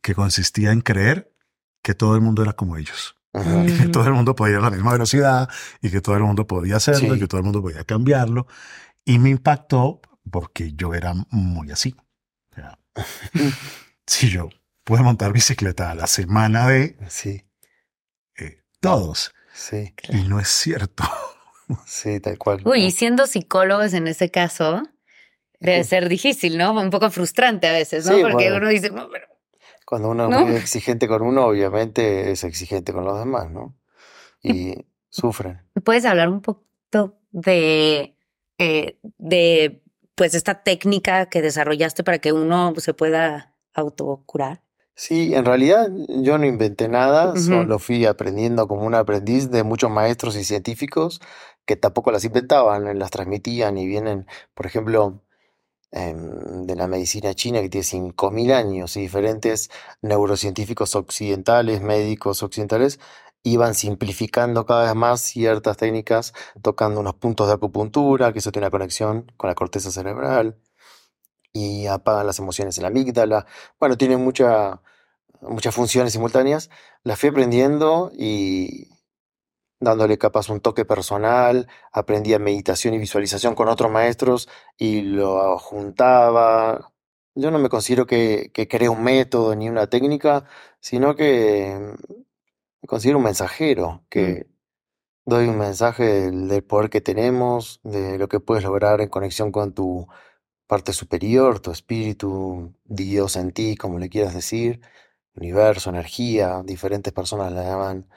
[0.00, 1.34] que consistía en creer
[1.82, 4.62] que todo el mundo era como ellos, y que todo el mundo podía ir a
[4.62, 5.48] la misma velocidad
[5.82, 7.16] y que todo el mundo podía hacerlo Sí.
[7.16, 8.46] y que todo el mundo podía cambiarlo.
[9.04, 11.96] Y me impactó porque yo era muy así.
[12.52, 12.78] O sea,
[14.06, 14.48] si yo
[14.84, 17.42] puedo montar bicicleta a la semana de Sí,
[18.38, 21.02] eh, todos, sí, y no es cierto.
[21.86, 22.62] sí, tal cual.
[22.64, 24.84] Uy, y siendo psicólogos en ese caso,
[25.60, 26.72] debe ser difícil, ¿no?
[26.72, 28.16] Un poco frustrante a veces, ¿no?
[28.16, 28.56] Sí, Porque bueno.
[28.56, 29.26] uno dice, "No, pero
[29.86, 33.76] Cuando uno es muy exigente con uno, obviamente es exigente con los demás, ¿no?
[34.42, 35.62] Y sufren.
[35.84, 38.16] ¿Puedes hablar un poquito de,
[38.58, 39.82] eh, de
[40.14, 44.62] pues esta técnica que desarrollaste para que uno se pueda autocurar?
[44.94, 49.90] Sí, en realidad yo no inventé nada, solo fui aprendiendo como un aprendiz de muchos
[49.90, 51.20] maestros y científicos
[51.64, 55.20] que tampoco las inventaban, las transmitían y vienen, por ejemplo, em,
[55.92, 59.70] de la medicina china que tiene 5.000 años y diferentes
[60.02, 63.00] neurocientíficos occidentales, médicos occidentales,
[63.42, 68.66] iban simplificando cada vez más ciertas técnicas, tocando unos puntos de acupuntura, que eso tiene
[68.66, 70.58] una conexión con la corteza cerebral,
[71.52, 73.46] y apagan las emociones en la amígdala.
[73.78, 74.82] Bueno, tiene mucha,
[75.40, 76.70] muchas funciones simultáneas.
[77.02, 78.88] Las fui aprendiendo y
[79.80, 86.92] dándole capaz un toque personal, aprendía meditación y visualización con otros maestros y lo juntaba.
[87.34, 90.44] Yo no me considero que, que cree un método ni una técnica,
[90.80, 91.94] sino que
[92.82, 94.46] me considero un mensajero, que
[95.26, 95.30] mm.
[95.30, 99.74] doy un mensaje del, poder que tenemos, de lo que puedes lograr en conexión con
[99.74, 100.06] tu
[100.66, 104.80] parte superior, tu espíritu, Dios en ti, como le quieras decir,
[105.34, 108.08] universo, energía, diferentes personas la llaman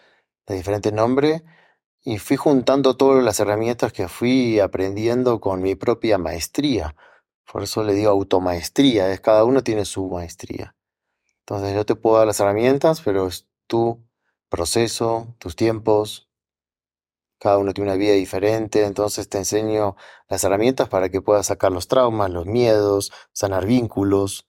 [0.47, 1.43] de diferente nombre,
[2.01, 6.95] y fui juntando todas las herramientas que fui aprendiendo con mi propia maestría.
[7.49, 10.75] Por eso le digo automaestría, es cada uno tiene su maestría.
[11.39, 14.03] Entonces yo te puedo dar las herramientas, pero es tú
[14.49, 16.29] proceso, tus tiempos.
[17.39, 19.95] Cada uno tiene una vida diferente, entonces te enseño
[20.29, 24.47] las herramientas para que puedas sacar los traumas, los miedos, sanar vínculos,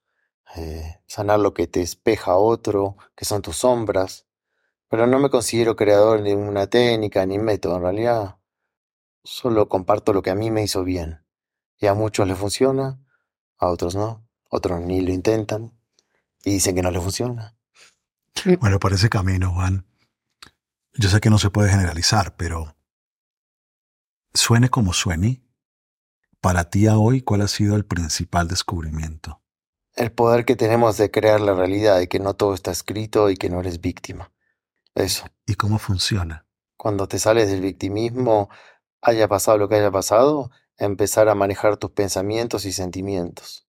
[0.56, 4.26] eh, sanar lo que te espeja otro, que son tus sombras.
[4.88, 8.36] Pero no me considero creador de una técnica ni método, en realidad
[9.24, 11.24] solo comparto lo que a mí me hizo bien.
[11.78, 13.00] Y a muchos les funciona,
[13.58, 15.72] a otros no, otros ni lo intentan
[16.44, 17.56] y dicen que no les funciona.
[18.60, 19.86] Bueno, por ese camino, Juan,
[20.92, 22.76] yo sé que no se puede generalizar, pero
[24.34, 25.42] suene como suene,
[26.40, 29.40] para ti a hoy, ¿cuál ha sido el principal descubrimiento?
[29.94, 33.36] El poder que tenemos de crear la realidad y que no todo está escrito y
[33.36, 34.33] que no eres víctima.
[34.94, 35.26] Eso.
[35.46, 36.46] ¿Y cómo funciona?
[36.76, 38.48] Cuando te sales del victimismo,
[39.02, 43.66] haya pasado lo que haya pasado, empezar a manejar tus pensamientos y sentimientos.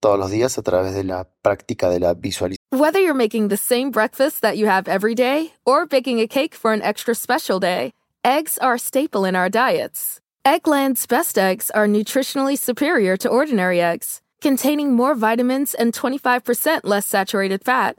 [0.00, 2.56] Todos los días a través de la práctica de la visualización.
[2.70, 6.54] Whether you're making the same breakfast that you have every day or baking a cake
[6.54, 7.92] for an extra special day,
[8.24, 10.20] eggs are a staple in our diets.
[10.44, 17.06] Eggland's best eggs are nutritionally superior to ordinary eggs, containing more vitamins and 25% less
[17.06, 17.98] saturated fat.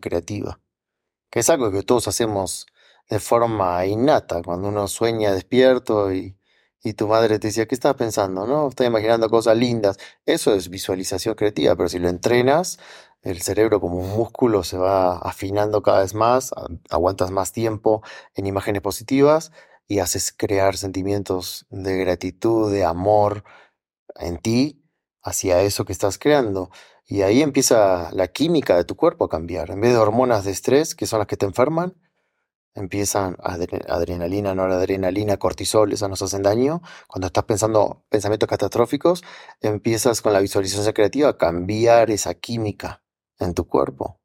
[0.00, 0.60] creativa,
[1.30, 2.66] que es algo que todos hacemos
[3.08, 6.36] de forma innata, cuando uno sueña despierto y,
[6.82, 8.46] y tu madre te decía, ¿qué estás pensando?
[8.46, 9.98] No, estás imaginando cosas lindas.
[10.24, 12.78] Eso es visualización creativa, pero si lo entrenas,
[13.22, 16.52] el cerebro como un músculo se va afinando cada vez más,
[16.90, 18.02] aguantas más tiempo
[18.34, 19.52] en imágenes positivas
[19.88, 23.44] y haces crear sentimientos de gratitud, de amor
[24.16, 24.84] en ti
[25.22, 26.70] hacia eso que estás creando.
[27.06, 29.70] Y ahí empieza la química de tu cuerpo a cambiar.
[29.70, 31.94] En vez de hormonas de estrés, que son las que te enferman,
[32.74, 36.82] empiezan adrenalina, noradrenalina, cortisol, esas nos hacen daño.
[37.06, 39.22] Cuando estás pensando pensamientos catastróficos,
[39.60, 43.02] empiezas con la visualización creativa a cambiar esa química
[43.38, 44.20] en tu cuerpo.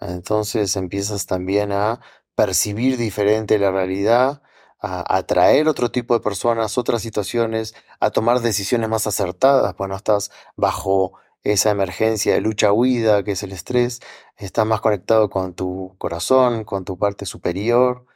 [0.00, 2.00] Entonces empiezas también a
[2.36, 4.42] percibir diferente la realidad,
[4.78, 10.30] a atraer otro tipo de personas, otras situaciones, a tomar decisiones más acertadas, cuando estás
[10.54, 11.14] bajo
[11.52, 14.00] esa emergencia de lucha-huida que es el estrés,
[14.36, 18.06] está más conectado con tu corazón, con tu parte superior,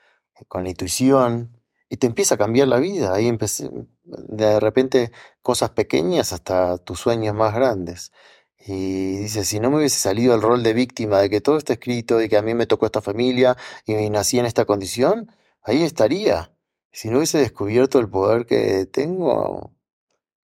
[0.49, 3.15] con la intuición, y te empieza a cambiar la vida.
[3.15, 3.71] Ahí empecé,
[4.05, 5.13] de repente
[5.43, 8.13] cosas pequeñas hasta tus sueños más grandes.
[8.59, 11.75] Y dice, si no me hubiese salido el rol de víctima de que todo está
[11.75, 13.57] escrito, de que a mí me tocó esta familia
[13.87, 16.53] y nací en esta condición, ahí estaría.
[16.93, 19.73] Si no hubiese descubierto el poder que tengo,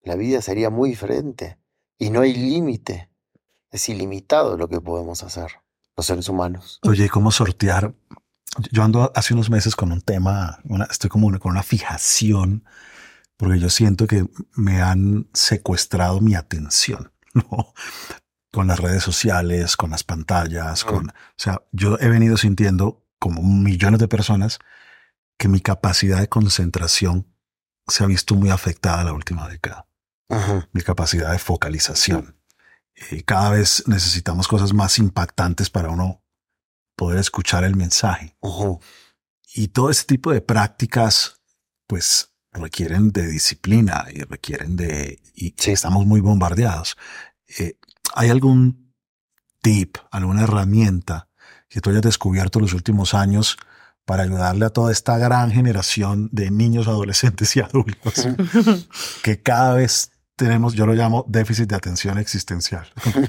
[0.03, 1.59] la vida sería muy diferente.
[1.99, 3.11] Y no hay límite.
[3.71, 5.51] Es ilimitado lo que podemos hacer
[5.97, 6.79] los seres humanos.
[6.83, 7.95] Oye, ¿cómo sortear?
[8.71, 12.65] Yo ando hace unos meses con un tema, estoy como con una fijación,
[13.37, 17.73] porque yo siento que me han secuestrado mi atención, ¿no?
[18.53, 23.43] con las redes sociales, con las pantallas, con, o sea, yo he venido sintiendo como
[23.43, 24.59] millones de personas
[25.39, 27.27] que mi capacidad de concentración
[27.87, 29.86] se ha visto muy afectada la última década.
[30.73, 32.37] Mi capacidad de focalización.
[33.11, 36.23] Y cada vez necesitamos cosas más impactantes para uno
[36.97, 38.37] poder escuchar el mensaje.
[39.55, 41.41] Y todo este tipo de prácticas,
[41.87, 46.97] pues requieren de disciplina y requieren de, y estamos muy bombardeados.
[47.59, 47.79] Eh,
[48.15, 48.95] ¿Hay algún
[49.61, 51.29] tip, alguna herramienta
[51.69, 53.57] que tú hayas descubierto en los últimos años
[54.05, 58.29] para ayudarle a toda esta gran generación de niños, adolescentes y adultos
[59.23, 62.87] que cada vez tenemos, yo lo llamo déficit de atención existencial.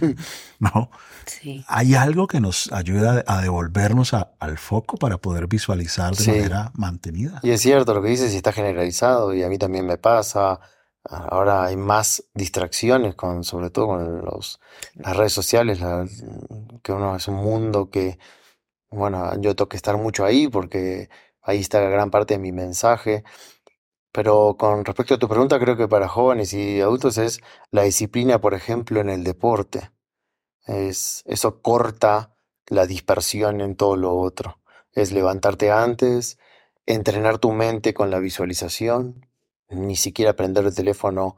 [0.60, 0.92] ¿No?
[1.26, 1.64] Sí.
[1.68, 7.40] Hay algo que nos ayuda a devolvernos al foco para poder visualizar de manera mantenida.
[7.44, 10.60] Y es cierto lo que dices, y está generalizado, y a mí también me pasa.
[11.10, 14.60] Ahora hay más distracciones, con, sobre todo con los,
[14.96, 15.80] las redes sociales,
[16.84, 18.20] que uno es un mundo que,
[18.90, 21.10] bueno, yo tengo que estar mucho ahí porque
[21.42, 23.24] ahí está gran parte de mi mensaje.
[24.18, 27.40] Pero con respecto a tu pregunta, creo que para jóvenes y adultos es
[27.70, 29.92] la disciplina, por ejemplo, en el deporte.
[30.66, 34.60] Es, eso corta la dispersión en todo lo otro.
[34.92, 36.40] Es levantarte antes,
[36.88, 39.28] entrenar tu mente con la visualización,
[39.70, 41.38] ni siquiera prender el teléfono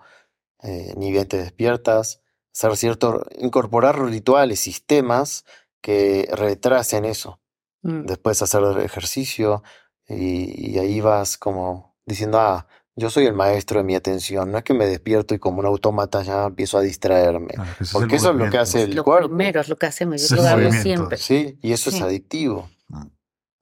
[0.64, 2.22] eh, ni bien te despiertas,
[2.54, 5.44] hacer cierto, incorporar rituales, sistemas
[5.82, 7.42] que retrasen eso.
[7.82, 8.06] Mm.
[8.06, 9.64] Después hacer ejercicio
[10.08, 14.58] y, y, ahí vas como diciendo, ah, yo soy el maestro de mi atención, no
[14.58, 17.54] es que me despierto y como un autómata ya empiezo a distraerme.
[17.94, 19.30] porque eso es lo que hace el lo cuerpo.
[19.30, 21.18] Primero es lo que hacemos, yo lo hago siempre.
[21.18, 22.70] Sí, y eso es adictivo.
[22.92, 23.08] Ah.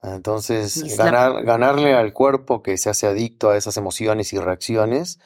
[0.02, 5.18] Entonces, ganar, ganarle al cuerpo que se hace adicto a esas emociones y reacciones,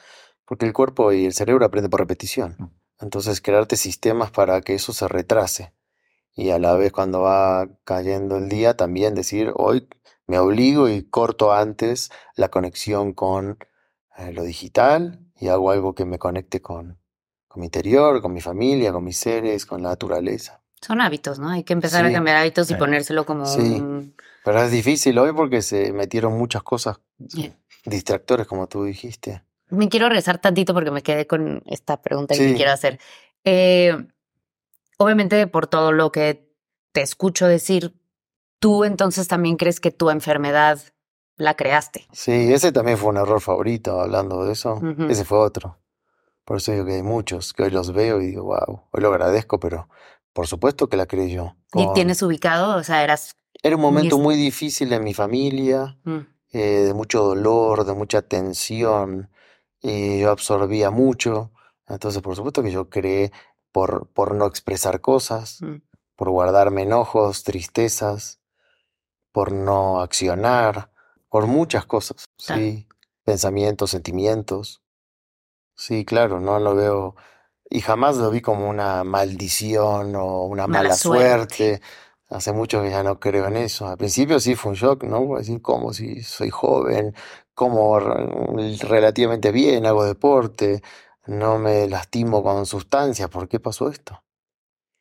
[0.45, 2.55] porque el cuerpo y el cerebro aprenden por repetición.
[2.57, 2.65] Mm.
[3.01, 5.73] Entonces, crearte sistemas para que eso se retrase.
[6.35, 9.87] Y a la vez, cuando va cayendo el día, también decir, hoy
[10.27, 13.57] me obligo y corto antes la conexión con
[14.17, 16.99] eh, lo digital y hago algo que me conecte con,
[17.47, 20.61] con mi interior, con mi familia, con mis seres, con la naturaleza.
[20.81, 21.49] Son hábitos, ¿no?
[21.49, 23.81] Hay que empezar a cambiar hábitos y ponérselo como sí.
[24.43, 26.99] Pero es difícil hoy porque se metieron muchas cosas
[27.85, 29.43] distractores, como tú dijiste.
[29.69, 32.99] Me quiero rezar tantito porque me quedé con esta pregunta que quiero hacer.
[33.45, 33.95] Eh,
[34.97, 36.49] obviamente, por todo lo que
[36.91, 37.93] te escucho decir,
[38.63, 40.79] tú entonces también crees que tu enfermedad
[41.35, 42.07] la creaste.
[42.13, 44.79] Sí, ese también fue un error favorito, hablando de eso.
[45.09, 45.79] Ese fue otro.
[46.45, 49.09] Por eso digo que hay muchos que hoy los veo y digo, wow, hoy lo
[49.09, 49.89] agradezco, pero
[50.31, 51.57] por supuesto que la creé yo.
[51.73, 52.77] ¿Y tienes ubicado?
[52.77, 56.19] O sea, eras era un momento muy difícil en mi familia, mm.
[56.53, 59.29] eh, de mucho dolor, de mucha tensión,
[59.81, 61.51] y yo absorbía mucho.
[61.87, 63.33] Entonces, por supuesto que yo creé
[63.73, 65.81] por, por no expresar cosas, mm.
[66.15, 68.39] por guardarme enojos, tristezas,
[69.33, 70.91] por no accionar,
[71.27, 72.87] por muchas cosas, sí,
[73.25, 74.81] pensamientos, sentimientos.
[75.75, 77.15] Sí, claro, no lo veo
[77.69, 81.81] y jamás lo vi como una maldición o una mala, suerte.
[82.29, 83.87] Hace mucho que ya no creo en eso.
[83.87, 85.37] Al principio sí fue un shock, ¿no?
[85.37, 87.15] Decir, como si soy joven,
[87.53, 90.81] como relativamente bien, hago deporte,
[91.25, 94.23] no me lastimo con sustancias, ¿por qué pasó esto?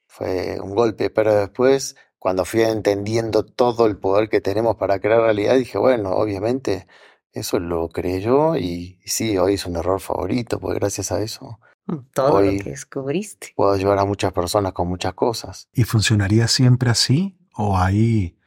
[0.06, 5.20] Fue un golpe, pero después, cuando fui entendiendo todo el poder que tenemos para crear
[5.20, 6.86] realidad, dije, bueno, obviamente
[7.32, 11.58] eso lo creé yo y, sí, hoy es un error favorito, pues gracias a eso
[11.86, 13.52] Mm, todo lo que descubriste.
[13.56, 15.68] Puedo ayudar a muchas personas con muchas cosas.
[15.72, 17.36] ¿Y funcionaría siempre así?
[17.54, 18.38] ¿O hay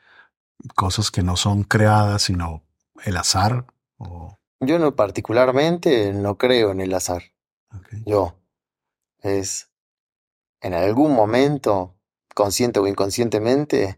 [0.76, 2.64] cosas que no son creadas, sino
[3.04, 3.66] el azar?
[3.98, 4.38] O...
[4.62, 7.24] Yo no particularmente no creo en el azar.
[8.06, 8.40] Yo.
[9.20, 9.72] Es
[10.62, 11.95] en algún momento,
[12.36, 13.98] consciente o inconscientemente,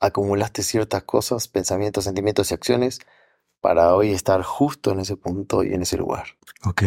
[0.00, 3.00] acumulaste ciertas cosas, pensamientos, sentimientos y acciones
[3.60, 6.28] para hoy estar justo en ese punto y en ese lugar.
[6.64, 6.82] Ok.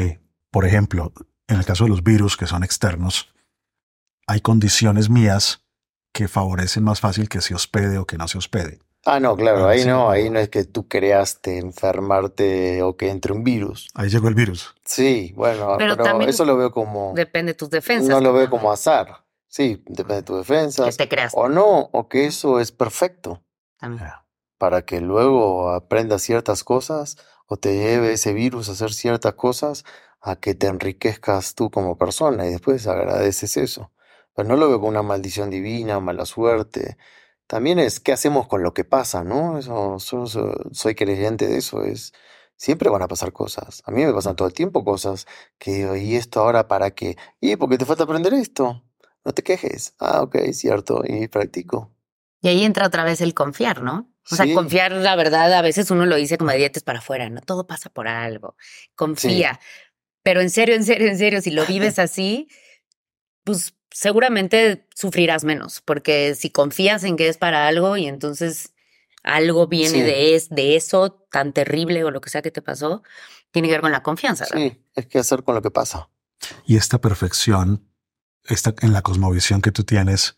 [0.49, 1.13] Por ejemplo,
[1.47, 3.33] en el caso de los virus que son externos,
[4.25, 5.63] hay condiciones mías
[6.13, 8.79] que favorecen más fácil que se hospede o que no se hospede.
[9.05, 13.33] Ah, no, claro, ahí no, ahí no es que tú creaste enfermarte o que entre
[13.33, 13.89] un virus.
[13.95, 14.75] Ahí llegó el virus.
[14.85, 17.13] Sí, bueno, pero, eso lo veo como...
[17.15, 18.09] Depende de tus defensas.
[18.09, 19.23] No lo veo como azar.
[19.51, 20.95] Sí, depende de tus defensas.
[20.95, 21.33] Que te creas.
[21.35, 23.43] O no, o que eso es perfecto.
[24.57, 29.83] Para que luego aprendas ciertas cosas o te lleve ese virus a hacer ciertas cosas
[30.21, 33.91] a que te enriquezcas tú como persona y después agradeces eso.
[34.33, 36.97] Pero no lo veo como una maldición divina, mala suerte.
[37.45, 39.57] También es qué hacemos con lo que pasa, ¿no?
[39.57, 41.83] Eso, soy creyente de eso.
[41.83, 42.13] Es
[42.55, 43.83] siempre van a pasar cosas.
[43.85, 45.27] A mí me pasan todo el tiempo cosas
[45.57, 47.17] que digo, ¿y esto ahora para qué?
[47.41, 48.81] Y porque te falta aprender esto.
[49.25, 49.93] No te quejes.
[49.99, 51.91] Ah, ok, cierto, y practico.
[52.41, 54.11] Y ahí entra otra vez el confiar, ¿no?
[54.31, 54.53] O sea, Sí.
[54.53, 57.41] confiar, la verdad, a veces uno lo dice como de dientes para afuera, ¿no?
[57.41, 58.55] Todo pasa por algo.
[58.95, 59.59] Confía.
[60.23, 62.47] Pero en serio, en serio, en serio, si lo vives así,
[63.43, 68.73] pues seguramente sufrirás menos, porque si confías en que es para algo y entonces
[69.23, 70.01] algo viene Sí.
[70.01, 73.03] de, es, de eso tan terrible o lo que sea que te pasó,
[73.51, 74.45] tiene que ver con la confianza.
[74.51, 74.71] ¿verdad?
[74.71, 76.09] Sí, es que hacer con lo que pasa.
[76.65, 77.87] Y esta perfección,
[78.45, 80.37] esta, en la cosmovisión que tú tienes,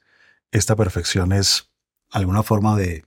[0.52, 1.72] esta perfección es
[2.12, 3.06] alguna forma de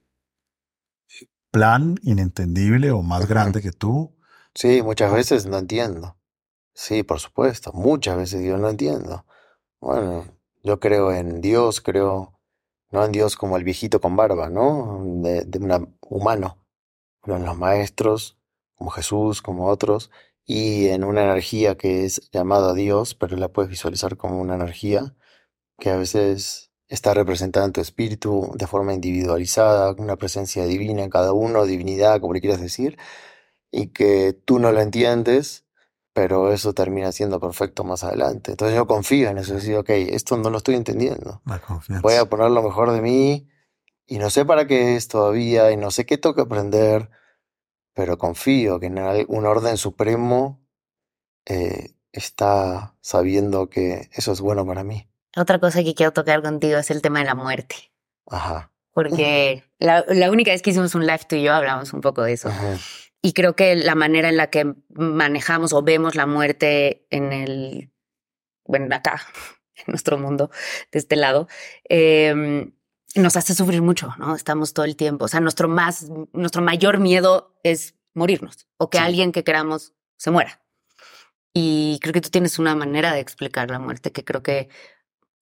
[1.51, 4.15] plan inentendible o más grande que tú.
[4.55, 6.17] Sí, muchas veces no entiendo.
[6.75, 9.25] Sí, por supuesto, muchas veces yo no entiendo.
[9.81, 10.27] Bueno,
[10.63, 12.39] yo creo en Dios, creo
[12.91, 15.03] no en Dios como el viejito con barba, ¿no?
[15.23, 16.59] De, de un humano,
[17.23, 18.39] pero en los maestros,
[18.75, 20.11] como Jesús, como otros,
[20.47, 25.15] y en una energía que es llamada Dios, pero la puedes visualizar como una energía
[25.79, 31.11] que a veces está representada en tu espíritu de forma individualizada, una presencia divina en
[31.11, 32.97] cada uno, divinidad, como le quieras decir,
[33.73, 35.65] y que tú no lo entiendes,
[36.13, 38.53] pero eso termina siendo perfecto más adelante.
[38.53, 41.43] Entonces yo confío en eso, decir, ok, esto no lo estoy entendiendo.
[42.01, 43.49] Voy a poner lo mejor de mí
[44.07, 47.11] y no sé para qué es todavía y no sé qué tengo que aprender,
[47.97, 50.63] pero confío que en al- un orden supremo
[51.47, 55.09] eh, está sabiendo que eso es bueno para mí.
[55.37, 57.75] Otra cosa que quiero tocar contigo es el tema de la muerte.
[58.29, 58.71] Ajá.
[58.93, 62.23] Porque la, la única vez que hicimos un live tú y yo hablamos un poco
[62.23, 62.49] de eso.
[62.49, 62.77] Ajá.
[63.23, 67.91] Y creo que la manera en la que manejamos o vemos la muerte en el,
[68.67, 69.21] bueno, acá,
[69.75, 70.51] en nuestro mundo,
[70.93, 71.49] de este lado,
[71.89, 72.71] eh,
[73.15, 74.35] nos hace sufrir mucho, ¿no?
[74.35, 75.25] Estamos todo el tiempo.
[75.25, 79.05] O sea, nuestro más, nuestro mayor miedo es morirnos o que Sí.
[79.05, 80.63] alguien que queramos se muera.
[81.53, 84.69] Y creo que tú tienes una manera de explicar la muerte que creo que,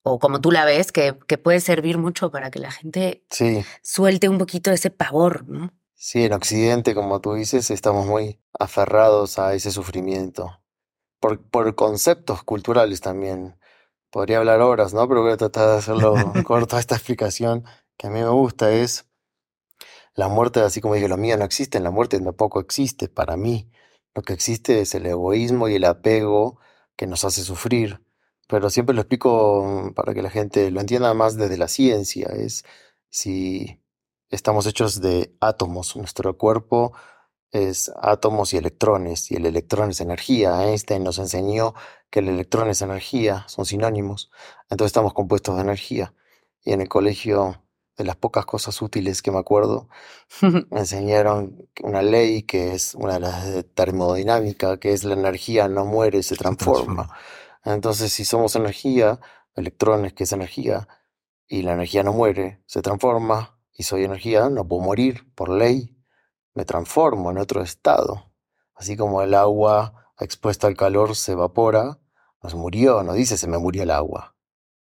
[0.02, 3.64] o como tú la ves, que, que puede servir mucho para que la gente Sí,
[3.82, 5.72] suelte un poquito ese pavor, ¿no?
[5.96, 10.60] sí, en Occidente, como tú dices, estamos muy aferrados a ese sufrimiento.
[11.18, 13.58] Por, por conceptos culturales también.
[14.14, 15.08] Podría hablar horas, ¿no?
[15.08, 16.14] Pero voy a tratar de hacerlo
[16.46, 17.64] corto esta explicación
[17.96, 19.06] que a mí me gusta es
[20.14, 23.68] la muerte, así como dije, lo mío no existe, la muerte tampoco existe para mí.
[24.14, 26.60] Lo que existe es el egoísmo y el apego
[26.94, 28.04] que nos hace sufrir.
[28.46, 32.28] Pero siempre lo explico mm, para que la gente lo entienda más desde la ciencia.
[32.28, 32.64] Es
[33.10, 33.82] si
[34.30, 36.92] estamos hechos de átomos, nuestro cuerpo
[37.54, 40.64] es átomos y electrones, y el electrón es energía.
[40.64, 41.74] Einstein nos enseñó
[42.10, 44.30] que el electrón es energía, son sinónimos.
[44.70, 46.14] Entonces estamos compuestos de energía.
[46.64, 47.62] Y en el colegio,
[47.96, 49.88] de las pocas cosas útiles que me acuerdo,
[50.42, 55.68] me enseñaron una ley que es una de las de termodinámica, que es la energía
[55.68, 57.16] no muere, se transforma.
[57.64, 59.20] Entonces, si somos energía,
[59.54, 60.88] electrones, que es energía,
[61.46, 65.93] y la energía no muere, se transforma, y soy energía, no puedo morir por ley,
[66.54, 68.32] me transformo en otro estado.
[68.74, 71.98] Así como el agua expuesta al calor se evapora,
[72.42, 74.36] no se murió, no dice se me murió el agua,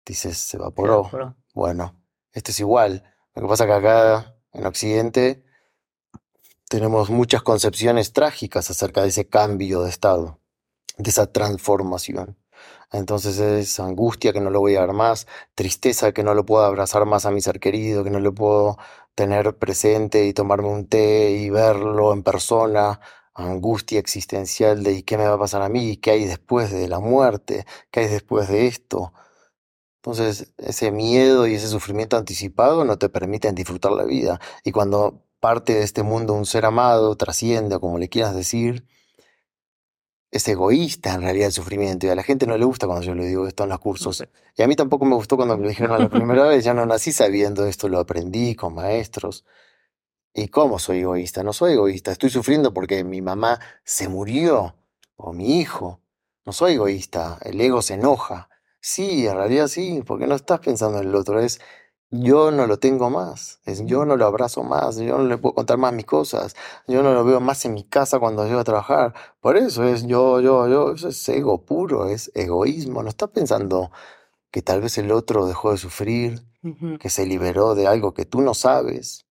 [0.04, 1.09] dice se evaporó.
[1.11, 2.02] Pero- Bueno,
[2.32, 3.02] esto es igual.
[3.34, 5.44] Lo que pasa que acá en Occidente
[6.68, 10.40] tenemos muchas concepciones trágicas acerca de ese cambio de estado,
[10.98, 12.38] de esa transformación.
[12.92, 16.64] Entonces es angustia que no lo voy a ver más, tristeza que no lo puedo
[16.64, 18.78] abrazar más a mi ser querido, que no lo puedo
[19.16, 23.00] tener presente y tomarme un té y verlo en persona,
[23.34, 25.96] angustia existencial de ¿y qué me va a pasar a mí?
[25.96, 27.66] ¿Qué hay después de la muerte?
[27.90, 29.12] ¿Qué hay después de esto?
[30.02, 34.40] Entonces, ese miedo y ese sufrimiento anticipado no te permiten disfrutar la vida.
[34.64, 38.86] Y cuando parte de este mundo un ser amado, trasciende, como le quieras decir,
[40.37, 42.07] es egoísta en realidad el sufrimiento.
[42.07, 44.26] Y a la gente no le gusta cuando yo le digo esto en los cursos.
[44.57, 46.64] Y a mí tampoco me gustó cuando me lo dijeron la primera vez.
[46.64, 49.45] Ya no nací sabiendo esto, lo aprendí con maestros.
[50.32, 51.43] ¿Y cómo soy egoísta?
[51.43, 52.12] No soy egoísta.
[52.12, 54.76] Estoy sufriendo porque mi mamá se murió
[55.16, 56.01] o mi hijo.
[56.45, 57.39] No soy egoísta.
[57.43, 58.49] El ego se enoja.
[58.80, 61.41] Sí, en realidad sí, porque no estás pensando en el otro.
[61.41, 61.61] Es
[62.11, 63.61] yo no lo tengo más.
[63.64, 64.96] Es yo no lo abrazo más.
[64.96, 66.54] Yo no le puedo contar más mis cosas.
[66.86, 69.14] Yo no lo veo más en mi casa cuando llego a trabajar.
[69.40, 70.92] Por eso es yo, yo, yo.
[70.92, 73.02] Eso es ego puro, es egoísmo.
[73.02, 73.90] No estás pensando
[74.50, 76.42] que tal vez el otro dejó de sufrir,
[77.00, 79.26] que se liberó de algo que tú no sabes,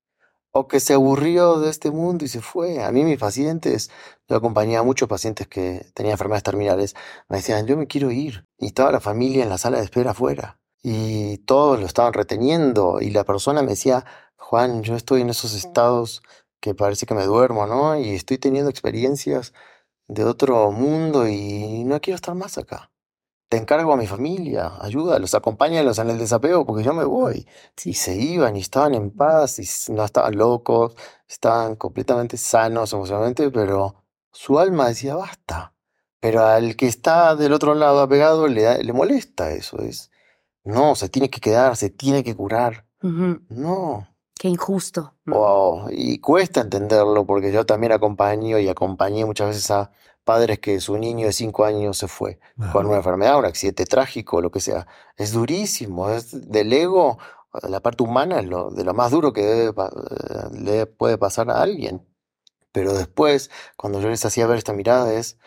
[0.51, 2.84] o que se aburrió de este mundo y se fue.
[2.84, 3.89] A mí mis pacientes,
[4.30, 6.95] yo acompañaba a muchos pacientes que tenían enfermedades terminales,
[7.30, 8.45] me decían, yo me quiero ir.
[8.57, 10.59] Y estaba la familia en la sala de espera afuera.
[10.88, 13.01] Y todos lo estaban reteniendo.
[13.01, 14.05] Y la persona me decía,
[14.38, 16.21] Juan, yo estoy en esos estados
[16.59, 17.97] que parece que me duermo, ¿no?
[17.99, 19.51] Y estoy teniendo experiencias
[20.07, 22.91] de otro mundo y no quiero estar más acá.
[23.49, 27.47] te encargo a mi familia, ayúdalos, acompáñalos en el desapego porque yo me voy.
[27.83, 30.95] Y se iban y estaban en paz y no estaban locos,
[31.27, 33.95] estaban completamente sanos emocionalmente, pero
[34.31, 35.73] su alma decía basta.
[36.19, 39.79] Pero al que está del otro lado apegado le, le molesta eso.
[39.81, 40.11] Es,
[40.66, 42.86] no, se tiene que quedar, se tiene que curar.
[43.01, 44.07] No.
[44.38, 45.13] Qué injusto.
[45.26, 45.89] Wow.
[45.91, 49.91] Y cuesta entenderlo porque yo también acompaño y acompañé muchas veces a
[50.24, 52.39] padres que su niño de cinco años se fue
[52.74, 54.88] con una enfermedad, un accidente trágico, lo que sea.
[55.16, 57.20] Es durísimo, es del ego,
[57.61, 59.72] la parte humana es lo, de lo más duro que
[60.51, 62.05] le puede pasar a alguien.
[62.72, 65.38] Pero después, cuando yo les hacía ver esta mirada, es,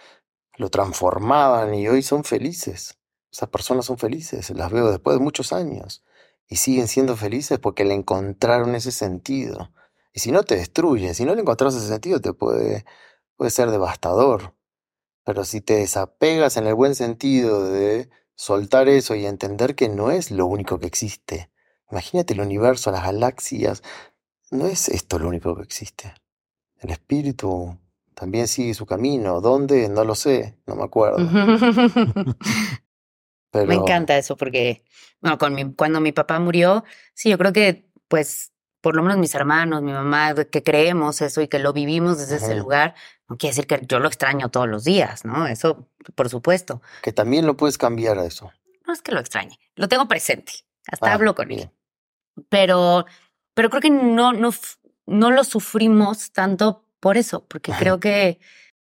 [0.57, 2.98] lo transformaban y hoy son felices.
[3.31, 6.03] Esas personas son felices, las veo después de muchos años
[6.49, 9.71] y siguen siendo felices porque le encontraron ese sentido.
[10.13, 12.85] Y si no te destruye, si no le encontrás ese sentido, te puede,
[13.37, 14.55] puede ser devastador.
[15.25, 20.11] Pero si te desapegas en el buen sentido de soltar eso y entender que no
[20.11, 21.51] es lo único que existe.
[21.91, 23.83] Imagínate el universo, las galaxias.
[24.51, 26.15] No es esto lo único que existe.
[26.79, 27.79] El espíritu
[28.15, 29.41] también sigue su camino.
[29.41, 29.89] ¿Dónde?
[29.89, 31.19] No lo sé, no me acuerdo.
[33.53, 34.85] Me encanta eso porque,
[35.21, 36.85] bueno, con mi, cuando mi papá murió,
[37.15, 41.41] sí, yo creo que, pues, por lo menos mis hermanos, mi mamá, que creemos eso
[41.41, 42.95] y que lo vivimos desde ese lugar,
[43.29, 45.47] no quiere decir que yo lo extraño todos los días, ¿no?
[45.47, 46.81] Eso, por supuesto.
[47.03, 48.53] Que también lo puedes cambiar a eso.
[48.87, 50.53] No es que lo extrañe, lo tengo presente,
[50.87, 51.71] hasta ah, hablo con él.
[52.49, 53.05] Pero,
[53.55, 54.51] pero creo que no, no,
[55.07, 58.39] no lo sufrimos tanto por eso, porque creo que,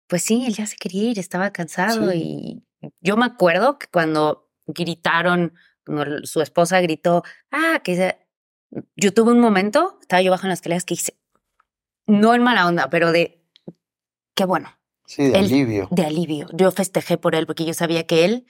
[0.08, 2.64] pues sí, él ya se quería ir, estaba cansado y
[3.01, 5.53] yo me acuerdo que cuando gritaron,
[5.86, 8.17] cuando su esposa gritó, ah, que
[8.95, 11.17] yo tuve un momento, estaba yo bajo en las escaleras que hice,
[12.07, 13.43] no en mala onda, pero de
[14.36, 14.69] qué bueno.
[15.05, 15.88] Sí, de alivio.
[15.91, 16.47] De alivio.
[16.53, 18.47] Yo festejé por él porque yo sabía que él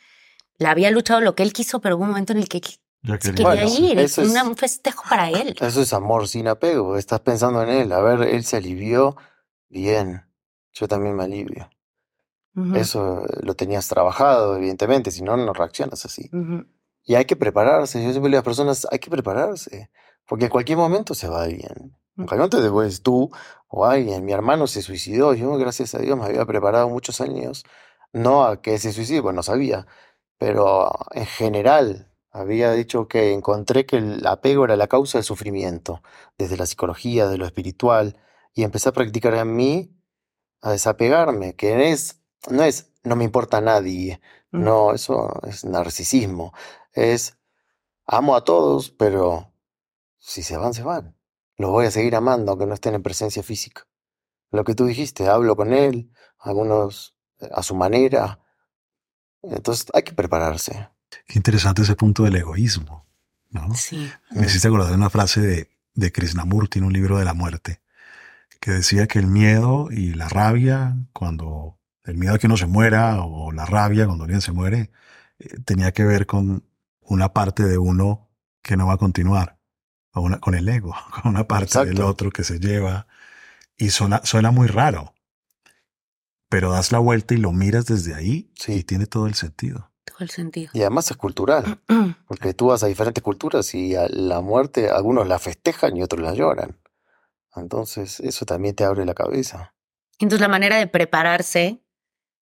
[0.57, 3.65] la había luchado lo que él quiso, pero hubo un momento en el que quería,
[3.65, 3.99] ir.
[3.99, 5.55] Es un festejo para él.
[5.59, 6.97] Eso es amor sin apego.
[6.97, 7.91] Estás pensando en él.
[7.91, 9.17] A ver, él se alivió.
[9.67, 10.25] Bien.
[10.73, 11.69] Yo también me alivio.
[12.75, 15.09] Eso lo tenías trabajado, evidentemente.
[15.11, 16.29] Si no, no reaccionas así.
[17.03, 17.99] Y hay que prepararse.
[17.99, 19.89] Yo siempre digo a las personas, hay que prepararse.
[20.27, 21.97] Porque en cualquier momento se va bien.
[22.17, 23.31] Ojalá te después tú
[23.67, 24.23] o alguien.
[24.23, 25.33] Mi hermano se suicidó.
[25.33, 27.65] Yo, gracias a Dios, me había preparado muchos años.
[28.11, 29.87] No a que se suicide, pues no sabía.
[30.37, 36.01] Pero en general había dicho que encontré que el apego era la causa del sufrimiento,
[36.37, 38.17] desde la psicología, de lo espiritual.
[38.53, 39.97] Y empecé a practicar en mí
[40.61, 44.21] a desapegarme, que es, no es no me importa a nadie.
[44.51, 46.53] No, eso es narcisismo.
[46.93, 47.37] Es
[48.05, 49.51] amo a todos, pero
[50.19, 51.15] si se van, se van
[51.57, 53.87] los voy a seguir amando aunque no estén en presencia física.
[54.51, 58.39] Lo que tú dijiste, hablo con él, algunos eh, a su manera.
[59.41, 60.89] Entonces hay que prepararse.
[61.27, 63.05] Qué interesante ese punto del egoísmo,
[63.49, 63.73] ¿no?
[63.75, 64.11] Sí.
[64.31, 67.81] Me hiciste acordar de una frase de, de Krishnamurti en un libro de la muerte,
[68.59, 72.65] que decía que el miedo y la rabia, cuando el miedo a que uno se
[72.65, 74.91] muera o la rabia cuando alguien se muere,
[75.39, 76.63] eh, tenía que ver con
[77.01, 78.29] una parte de uno
[78.61, 79.57] que no va a continuar
[80.13, 83.07] con el ego, con una parte del otro que se lleva.
[83.75, 85.13] Y suena, suena muy raro,
[86.47, 89.91] pero das la vuelta y lo miras desde ahí y tiene todo el sentido.
[90.05, 90.69] Todo el sentido.
[90.73, 91.81] Y además es cultural,
[92.27, 96.21] porque tú vas a diferentes culturas y a la muerte algunos la festejan y otros
[96.21, 96.79] la lloran.
[97.55, 99.73] Entonces eso también te abre la cabeza.
[100.19, 101.82] Entonces la manera de prepararse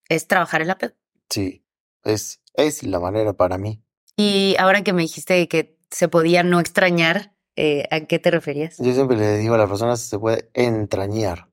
[0.09, 0.93] es trabajar el apego.
[1.29, 1.63] Sí,
[2.03, 3.81] es, es la manera para mí.
[4.17, 8.77] Y ahora que me dijiste que se podía no extrañar, eh, ¿A qué te referías?
[8.77, 11.49] Yo siempre le digo a las personas se puede entrañar.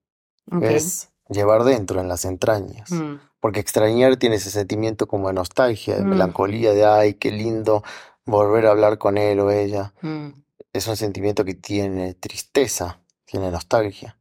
[0.62, 2.92] Es llevar dentro, en las entrañas.
[2.92, 3.16] Mm.
[3.40, 6.08] Porque extrañar tiene ese sentimiento como de nostalgia, de mm.
[6.08, 7.82] melancolía, de ay, qué lindo
[8.24, 9.94] volver a hablar con él o ella.
[10.02, 10.28] Mm.
[10.72, 14.16] Es un sentimiento que tiene tristeza, tiene nostalgia,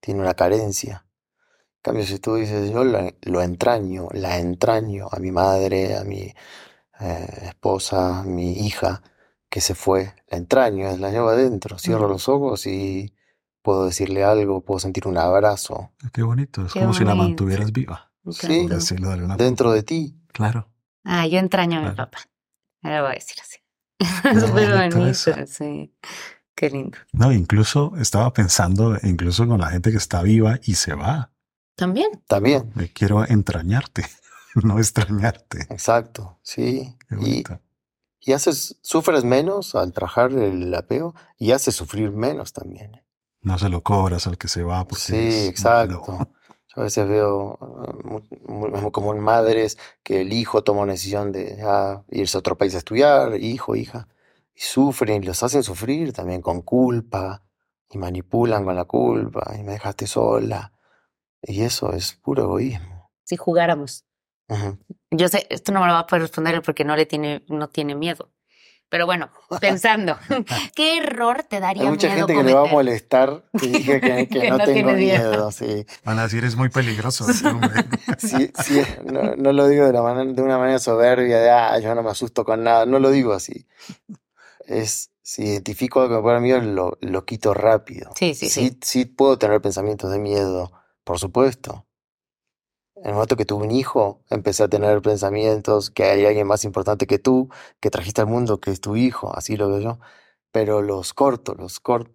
[0.00, 1.06] tiene una carencia.
[1.78, 6.34] En cambio, si tú dices, yo lo, entraño, la entraño a mi madre, a mi
[7.00, 9.02] eh, esposa, a mi hija,
[9.48, 13.14] que se fue, la entraño, la llevo adentro, cierro los ojos y
[13.62, 15.92] puedo decirle algo, puedo sentir un abrazo.
[16.02, 18.10] Ah, qué bonito, es como si la mantuvieras viva.
[18.30, 18.68] Sí,
[19.36, 20.20] dentro de ti.
[20.32, 20.68] Claro.
[21.04, 22.18] Ah, yo entraño a mi papá.
[22.82, 23.58] Ahora voy a decir así.
[24.28, 25.94] Es muy bonito, sí.
[26.54, 26.98] Qué lindo.
[27.12, 31.30] No, incluso estaba pensando, incluso con la gente que está viva y se va.
[31.78, 32.10] También.
[32.26, 32.72] También.
[32.74, 34.04] Me quiero entrañarte,
[34.62, 35.62] no extrañarte.
[35.70, 36.96] Exacto, sí.
[37.08, 37.44] Qué
[38.20, 43.00] y haces, sufres menos al trabajar el apego y haces sufrir menos también.
[43.40, 44.86] No se lo cobras al que se va.
[44.90, 46.04] sí, exacto.
[46.74, 48.08] Yo a veces veo uh,
[48.52, 52.40] mu- mu- como en madres que el hijo toma una decisión de ah, irse a
[52.40, 54.08] otro país a estudiar, hijo, hija,
[54.54, 57.42] y sufren, y los hacen sufrir también con culpa,
[57.88, 60.72] y manipulan con la culpa, y me dejaste sola.
[61.42, 63.10] Y eso es puro egoísmo.
[63.24, 64.04] Si jugáramos.
[64.48, 64.78] Ujú.
[65.10, 67.68] Yo sé, esto no me lo va a poder responder porque no le tiene, no
[67.68, 68.32] tiene miedo.
[68.90, 69.30] Pero bueno,
[69.60, 70.16] pensando,
[70.74, 72.74] ¿qué error te daría Hay mucha miedo gente que le va a cometer?
[72.76, 75.18] molestar que dije que, que Que no, no tengo miedo.
[75.30, 75.50] miedo.
[75.52, 75.86] Sí.
[76.04, 77.26] Van a decir, es muy peligroso.
[77.46, 77.84] hombre".
[78.18, 81.78] Sí, sí, no, no lo digo de, la manera- de una manera soberbia de, ah,
[81.78, 83.66] yo no me asusto con nada, no lo digo así.
[84.66, 88.10] Es, si identifico algo que me pone miedo, lo, lo quito rápido.
[88.16, 88.68] Sí, sí, sí.
[88.70, 90.72] Sí, sí puedo tener pensamientos de miedo,
[91.08, 91.86] por supuesto.
[92.96, 96.64] En el momento que tuve un hijo, empecé a tener pensamientos que hay alguien más
[96.64, 97.48] importante que tú,
[97.80, 99.98] que trajiste al mundo, que es tu hijo, así lo veo yo.
[100.52, 102.10] Pero los corto, los corto.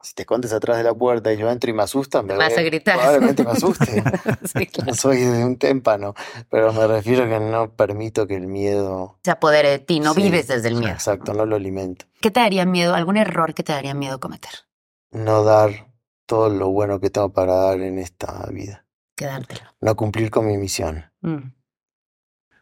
[0.00, 2.56] Si te escondes atrás de la puerta y yo entro y me asustan, me Vas
[2.56, 2.98] a gritar.
[2.98, 4.00] Probablemente me asuste.
[4.56, 4.92] Sí, claro.
[4.92, 6.14] No soy de un témpano,
[6.48, 9.18] pero me refiero a que no permito que el miedo...
[9.24, 10.92] Se apodere de ti, no Sí, vives desde el miedo.
[10.92, 12.06] Exacto, no lo alimento.
[12.20, 12.94] ¿Qué te daría miedo?
[12.94, 14.52] ¿Algún error que te daría miedo cometer?
[15.10, 15.89] No dar
[16.30, 18.86] todo lo bueno que tengo para dar en esta vida.
[19.16, 19.62] Quedártelo.
[19.80, 21.04] No cumplir con mi misión.
[21.22, 21.52] Mm.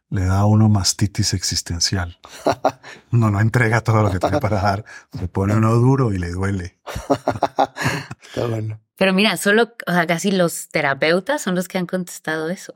[0.09, 2.19] Le da a uno mastitis existencial.
[3.11, 4.85] No, no entrega todo lo que tiene para dar.
[5.19, 6.79] Se pone uno duro y le duele.
[8.23, 8.81] Está bueno.
[8.97, 12.73] Pero mira, solo o sea, casi los terapeutas son los que han contestado eso.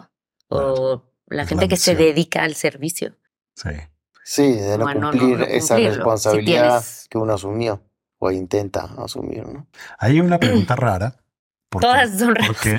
[0.48, 3.16] O la gente la que se dedica al servicio.
[3.54, 3.70] Sí.
[4.24, 5.92] Sí, de no Bueno, cumplir no esa cumplirlo.
[5.92, 7.82] Si responsabilidad tienes- que uno asumió
[8.24, 9.66] o intenta asumir, ¿no?
[9.98, 11.16] Hay una pregunta rara.
[11.68, 12.46] porque- Todas son raras.
[12.46, 12.78] Porque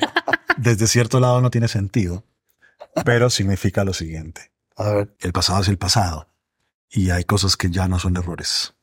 [0.58, 2.24] desde cierto lado no tiene sentido,
[3.04, 4.54] pero significa lo siguiente.
[4.78, 6.30] A ver, El pasado es el pasado
[6.90, 8.74] y hay cosas que ya no son errores,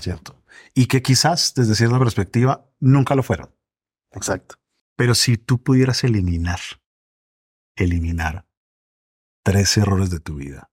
[0.00, 0.42] ¿cierto?
[0.74, 3.54] Y que quizás desde cierta perspectiva nunca lo fueron.
[4.10, 4.56] exacto.
[4.96, 6.58] Pero si tú pudieras eliminar,
[7.76, 8.46] eliminar
[9.44, 10.70] tres errores de tu vida,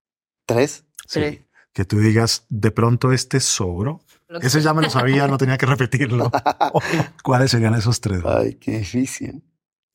[0.47, 0.85] ¿Tres?
[1.07, 1.35] Tres.
[1.37, 4.01] sí, que tú digas, de pronto este sobró,
[4.41, 6.31] ese ya me lo sabía, no tenía que repetirlo.
[7.23, 8.21] ¿Cuáles serían esos tres?
[8.25, 9.43] Ay, qué difícil.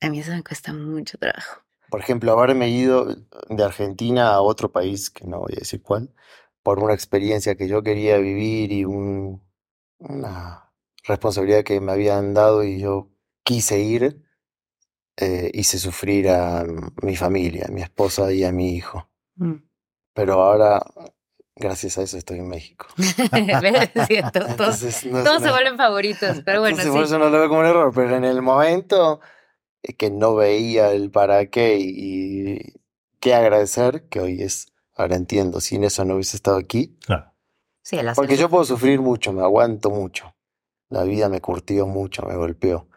[0.01, 1.61] A mí eso me cuesta mucho trabajo.
[1.89, 3.05] Por ejemplo, haberme ido
[3.49, 6.13] de Argentina a otro país, que no voy a decir cuál,
[6.63, 9.41] por una experiencia que yo quería vivir y un-
[9.99, 10.71] una
[11.05, 13.09] responsabilidad que me habían dado y yo
[13.43, 14.23] quise ir,
[15.17, 16.65] eh, hice sufrir a
[17.01, 19.07] mi familia, a mi esposa y a mi hijo.
[19.35, 19.55] Mm.
[20.13, 20.83] Pero ahora,
[21.55, 22.87] gracias a eso, estoy en México.
[22.97, 23.89] ¿Ves?
[23.95, 27.05] Es cierto, todos, Entonces, no todos se vuelven favoritos, pero bueno, entonces, por sí.
[27.05, 29.19] eso no lo veo como un error, pero en el momento
[29.97, 32.73] que no veía el para qué y, y
[33.19, 37.31] qué agradecer, que hoy es, ahora entiendo, sin eso no hubiese estado aquí, Claro.
[37.85, 40.33] Sí, porque yo puedo sufrir mucho, me aguanto mucho,
[40.89, 42.87] la vida me curtió mucho, me golpeó,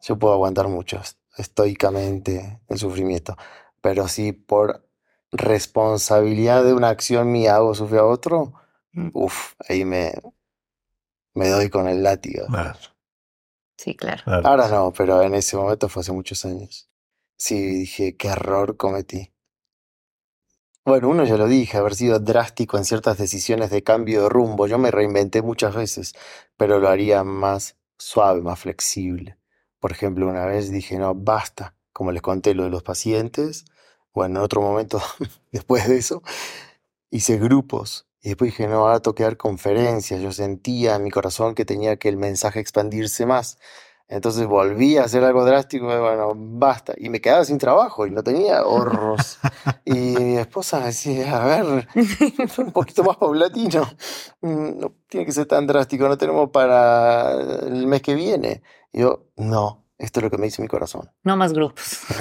[0.00, 3.36] yo puedo aguantar mucho est- estoicamente el sufrimiento,
[3.82, 4.88] pero si por
[5.32, 8.54] responsabilidad de una acción mía hago sufrir a otro,
[8.94, 9.10] Mm.
[9.12, 10.12] uff, ahí me,
[11.34, 12.46] me doy con el látigo.
[12.46, 12.78] Claro,
[13.76, 14.22] Sí, claro.
[14.24, 14.48] claro.
[14.48, 16.88] Ahora no, pero en ese momento fue hace muchos años.
[17.36, 19.30] Sí, dije, qué error cometí.
[20.84, 24.66] Bueno, uno ya lo dije, haber sido drástico en ciertas decisiones de cambio de rumbo.
[24.66, 26.14] Yo me reinventé muchas veces,
[26.56, 29.38] pero lo haría más suave, más flexible.
[29.78, 33.64] Por ejemplo, una vez dije, no, basta, como les conté lo de los pacientes.
[34.14, 35.00] Bueno, en otro momento,
[35.52, 36.22] después de eso,
[37.10, 38.06] hice grupos.
[38.22, 40.20] Y después dije, no, ahora tengo que dar conferencias.
[40.20, 43.58] Yo sentía en mi corazón que tenía que el mensaje expandirse más.
[44.08, 46.94] Entonces volví a hacer algo drástico, y bueno, basta.
[46.98, 49.38] Y me quedaba sin trabajo y no tenía ahorros.
[49.84, 51.88] Y mi esposa me decía, a ver,
[52.58, 53.82] un poquito más paulatino.
[54.42, 57.32] Mm, No tiene que ser tan drástico, no tenemos para
[57.66, 58.62] el mes que viene.
[58.92, 61.10] Y yo, no, esto es lo que me dice mi corazón.
[61.22, 62.00] No más grupos.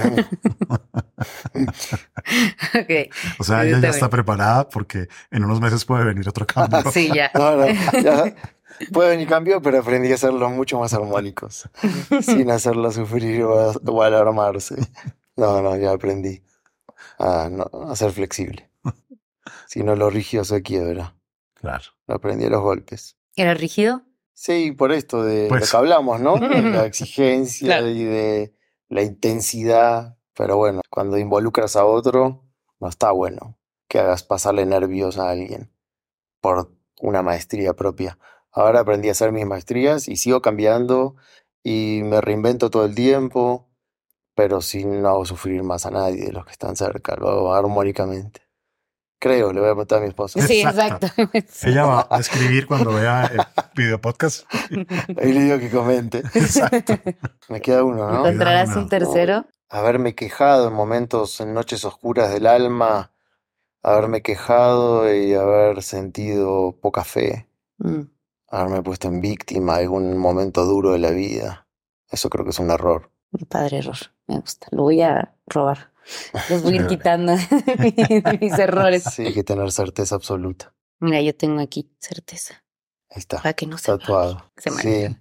[2.76, 3.14] ok.
[3.40, 6.90] O sea, ella ya está preparada porque en unos meses puede venir otro cambio.
[6.92, 7.32] Sí, ya.
[7.34, 7.66] No, no,
[8.04, 8.36] ya
[8.92, 11.70] puede venir cambio, pero aprendí a hacerlos mucho más armónicos,
[12.22, 14.76] sin hacerlo sufrir o, a- o alarmarse.
[15.36, 16.44] No, no, ya aprendí
[17.20, 18.70] a, no, a ser flexible.
[19.68, 21.16] Si no, lo rígido se quiebra.
[21.56, 21.86] Claro.
[22.08, 23.16] Lo aprendí a los golpes.
[23.36, 24.04] ¿Era rígido?
[24.44, 25.62] Sí, por esto de Pues.
[25.62, 26.36] lo que hablamos, ¿no?
[26.38, 27.90] De la exigencia Claro.
[27.90, 28.56] y de
[28.90, 30.18] la intensidad.
[30.34, 32.44] Pero bueno, cuando involucras a otro,
[32.80, 35.72] no está bueno que hagas pasarle nervios a alguien
[36.42, 36.72] por
[37.02, 38.18] una maestría propia.
[38.52, 41.16] Ahora aprendí a hacer mis maestrías y sigo cambiando
[41.62, 43.70] y me reinvento todo el tiempo,
[44.34, 47.54] pero sin no hago sufrir más a nadie de los que están cerca, lo hago
[47.54, 48.42] armónicamente.
[49.22, 50.42] Creo, le voy a preguntar a mi esposa.
[50.42, 51.06] Sí, Exacto.
[51.06, 51.68] exacto.
[51.70, 53.40] Ella va a escribir cuando vea el
[53.76, 54.52] video podcast.
[55.22, 56.24] Ahí le digo que comente.
[56.34, 56.96] Exacto.
[57.48, 58.18] Me queda uno, ¿no?
[58.26, 59.46] ¿Encontrarás un tercero?
[59.70, 63.12] haberme quejado en momentos, en noches oscuras del alma,
[63.84, 67.48] haberme quejado y haber sentido poca fe,
[67.78, 68.02] Mm,
[68.50, 71.68] haberme puesto en víctima en algún momento duro de la vida.
[72.10, 73.12] Eso creo que es un error.
[73.32, 73.98] mi padre error.
[74.28, 74.68] Me gusta.
[74.72, 75.91] Lo voy a robar.
[76.50, 77.34] Los voy a ir quitando
[78.42, 79.04] mis errores.
[79.04, 80.74] Sí, hay que tener certeza absoluta.
[81.00, 82.64] Mira, yo tengo aquí certeza.
[83.10, 84.52] Ahí está, Para que no se tatuado.
[84.58, 85.18] se me- Sí,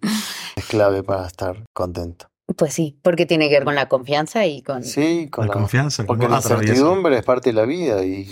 [0.57, 2.31] es clave para estar contento.
[2.57, 4.83] Pues sí, porque tiene que ver con la confianza y con...
[4.83, 6.05] Sí, con La la, confianza.
[6.05, 8.29] Porque la incertidumbre es parte de la vida y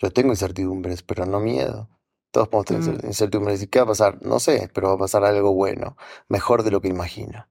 [0.00, 1.88] yo tengo incertidumbres, pero no miedo.
[2.32, 2.96] Todos podemos tener Mm.
[2.98, 3.62] incer- incertidumbres.
[3.62, 4.22] ¿Y qué va a pasar?
[4.22, 5.96] No sé, pero va a pasar algo bueno,
[6.28, 7.46] mejor de lo que imagino.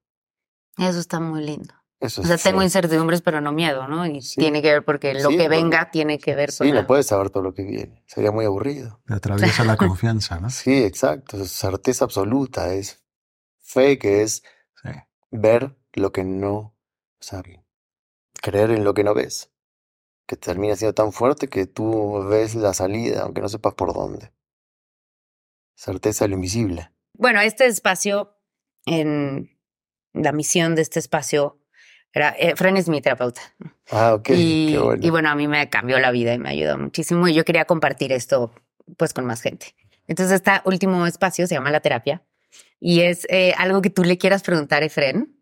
[0.77, 1.73] Eso está muy lindo.
[2.03, 4.05] Eso O sea, tengo incertidumbres, pero no miedo, ¿no?
[4.05, 4.35] Y Sí.
[4.41, 6.81] tiene que ver porque lo Sí, que porque- venga tiene que ver con Sí, la-
[6.81, 8.03] no puedes saber todo lo que viene.
[8.07, 8.99] Sería muy aburrido.
[9.07, 10.49] Te atraviesa la confianza, ¿no?
[10.49, 11.41] Sí, exacto.
[11.41, 12.73] Es certeza absoluta.
[12.73, 13.01] Es
[13.59, 14.43] fe que es
[14.83, 14.89] Sí.
[15.31, 16.73] ver lo que no, o
[17.21, 17.41] sea,
[18.41, 19.49] creer en lo que no ves.
[20.27, 24.33] Que termina siendo tan fuerte que tú ves la salida, aunque no sepas por dónde.
[25.75, 26.91] Certeza de lo invisible.
[27.13, 28.35] Bueno, este espacio,
[28.85, 29.57] en
[30.13, 31.59] la misión de este espacio,
[32.13, 33.41] era, eh, Fran es mi terapeuta.
[33.89, 35.05] Ah, ok, y, qué bueno.
[35.05, 37.65] y bueno, a mí me cambió la vida y me ayudó muchísimo y yo quería
[37.65, 38.53] compartir esto
[38.97, 39.75] pues con más gente.
[40.07, 42.21] Entonces, este último espacio se llama la terapia
[42.79, 45.39] y es eh, algo que tú le quieras preguntar a Efren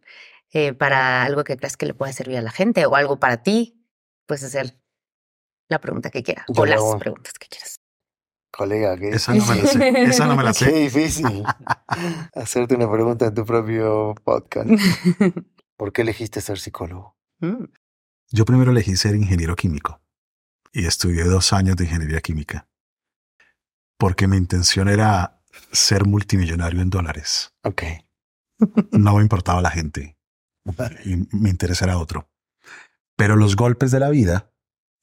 [0.54, 3.44] eh, para algo que creas que le pueda servir a la gente o algo para
[3.44, 3.84] ti,
[4.26, 4.78] puedes hacer
[5.68, 7.80] la pregunta que quieras o las preguntas que quieras.
[8.52, 10.04] Colega, qué, Esa no me la sé.
[10.04, 10.72] Esa no me la qué sé.
[10.72, 11.44] difícil
[12.36, 14.70] hacerte una pregunta en tu propio podcast.
[15.82, 17.18] ¿Por qué elegiste ser psicólogo?
[17.40, 17.64] Mm,
[18.30, 20.00] Yo primero elegí ser ingeniero químico
[20.72, 22.70] y estudié dos años de ingeniería química
[23.98, 27.56] porque mi intención era ser multimillonario en dólares.
[27.64, 27.82] Ok.
[28.92, 30.20] No me importaba la gente
[31.04, 32.30] y mi interés era otro.
[33.16, 34.54] Pero los golpes de la vida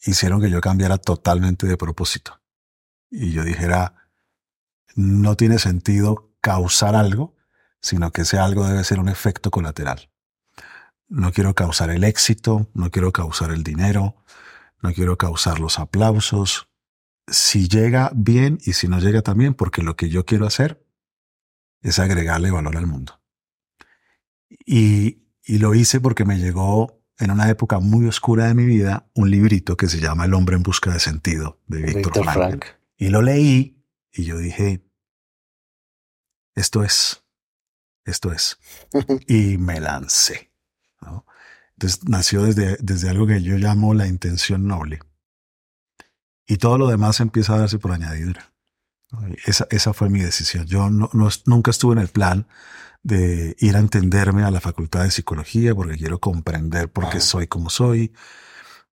[0.02, 2.40] hicieron que yo cambiara totalmente de propósito.
[3.10, 3.96] Y yo dijera,
[4.94, 7.34] no tiene sentido causar algo,
[7.80, 10.08] sino que ese algo debe ser un efecto colateral.
[11.08, 14.16] No quiero causar el éxito, no quiero causar el dinero,
[14.82, 16.68] no quiero causar los aplausos.
[17.26, 20.84] Si llega bien y si no llega también, porque lo que yo quiero hacer
[21.80, 23.20] es agregarle valor al mundo.
[24.48, 29.10] Y, y lo hice porque me llegó en una época muy oscura de mi vida
[29.14, 32.24] un librito que se llama El hombre en busca de sentido de Víctor.
[32.24, 32.64] Frank.
[32.96, 34.84] Y lo leí y yo dije,
[36.54, 37.24] esto es,
[38.04, 38.58] esto es.
[39.26, 40.47] Y me lancé.
[41.00, 41.26] ¿No?
[41.72, 45.00] Entonces nació desde, desde algo que yo llamo la intención noble.
[46.46, 48.52] Y todo lo demás empieza a darse por añadidura.
[49.46, 50.66] Esa, esa fue mi decisión.
[50.66, 52.46] Yo no, no- nunca estuve en el plan
[53.02, 57.46] de ir a entenderme a la facultad de psicología porque quiero comprender por qué soy
[57.46, 58.12] como soy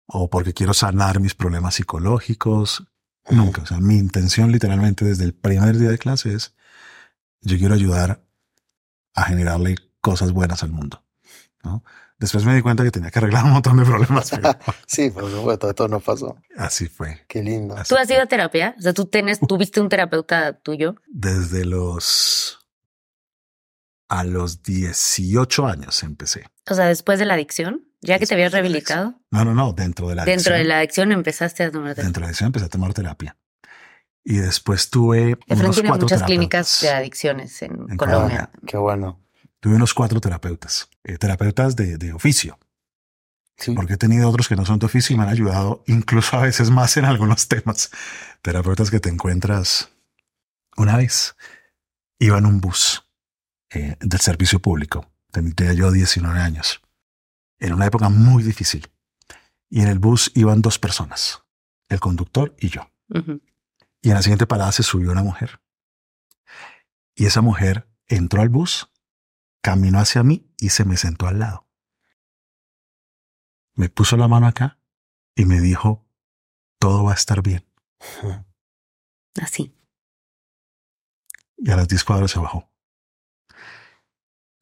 [0.05, 2.85] o porque quiero sanar mis problemas psicológicos.
[3.31, 3.63] Nunca.
[3.63, 6.55] O sea, mi intención literalmente desde el primer día de clase es
[7.41, 8.23] yo quiero ayudar
[9.15, 11.03] a generarle cosas buenas al mundo.
[11.65, 11.83] ¿No?
[12.17, 14.31] Después me di cuenta que tenía que arreglar un montón de problemas.
[14.87, 16.37] Sí, por supuesto, esto nos pasó.
[16.57, 17.25] así fue.
[17.27, 17.75] Qué lindo.
[17.75, 18.75] Así ¿Tú has ido a terapia?
[18.77, 20.95] O sea, tú tienes, tuviste un terapeuta tuyo.
[21.07, 22.59] Desde los
[24.07, 26.45] a los 18 años empecé.
[26.69, 30.07] O sea, después de la adicción, ya que te habías rehabilitado, No, no, no, dentro
[30.07, 30.67] de la dentro de adicción.
[30.69, 32.03] la adicción empezaste a tomar terapia.
[32.03, 33.35] Dentro de la adicción empecé a tomar terapia.
[34.23, 38.49] Y después tuve Efraín unos tiene cuatro muchas clínicas de adicciones en, En Colombia.
[38.65, 39.19] Qué bueno.
[39.59, 42.59] Tuve unos cuatro terapeutas, eh, terapeutas de, de oficio,
[43.57, 43.71] Sí.
[43.73, 46.41] porque he tenido otros que no son de oficio y me han ayudado incluso a
[46.41, 47.89] veces más en algunos temas.
[48.41, 49.89] Terapeutas que te encuentras
[50.75, 51.35] una vez.
[52.19, 53.05] Iba en un bus
[53.69, 55.09] eh, del servicio público.
[55.31, 56.81] Tendría yo 19 años.
[57.59, 58.89] En una época muy difícil.
[59.69, 61.41] Y en el bus iban dos personas,
[61.89, 62.89] el conductor y yo.
[64.01, 65.59] Y en la siguiente parada se subió una mujer.
[67.15, 68.89] Y esa mujer entró al bus,
[69.65, 71.67] caminó hacia mí y se me sentó al lado.
[73.73, 74.77] Me puso la mano acá
[75.33, 76.05] y me dijo,
[76.77, 77.65] todo va a estar bien.
[79.41, 79.75] Así.
[81.57, 82.69] Y a las 10 cuadras se bajó.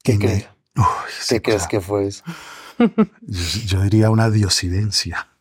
[0.02, 0.48] ¿Qué crees?
[0.74, 0.84] Uy,
[1.28, 2.24] ¿Qué crees que fue eso?
[2.78, 5.36] Yo, yo diría una diosidencia.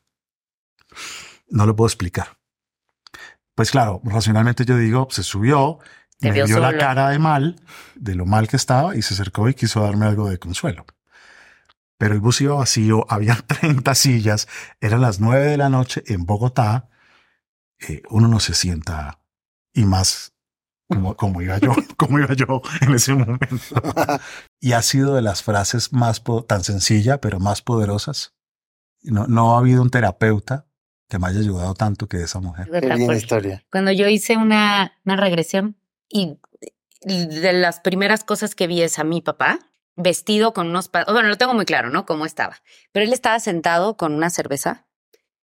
[1.48, 2.38] No lo puedo explicar.
[3.56, 5.80] Pues claro, racionalmente yo digo, se subió,
[6.24, 7.60] Te me vio dio la cara de mal,
[7.96, 10.86] de lo mal que estaba, y se acercó y quiso darme algo de consuelo.
[11.98, 14.48] Pero el bus iba vacío, había 30 sillas,
[14.80, 16.90] eran las 9 de la noche en Bogotá.
[17.88, 19.20] eh, uno no se sienta,
[19.74, 20.34] y más
[20.88, 23.58] como, como iba yo, como iba yo en ese momento.
[24.62, 28.34] Y ha sido de las frases más tan sencilla, pero más poderosas
[29.02, 30.68] No, no ha habido un terapeuta
[31.10, 32.70] que me haya ayudado tanto que esa mujer.
[32.72, 33.66] Qué linda historia.
[33.70, 35.76] Cuando yo hice una, una regresión
[36.10, 36.38] y
[37.02, 39.60] de las primeras cosas que vi es a mi papá
[39.96, 40.90] vestido con unos...
[40.92, 42.06] Bueno, lo tengo muy claro, ¿no?
[42.06, 42.58] Cómo estaba.
[42.92, 44.88] Pero él estaba sentado con una cerveza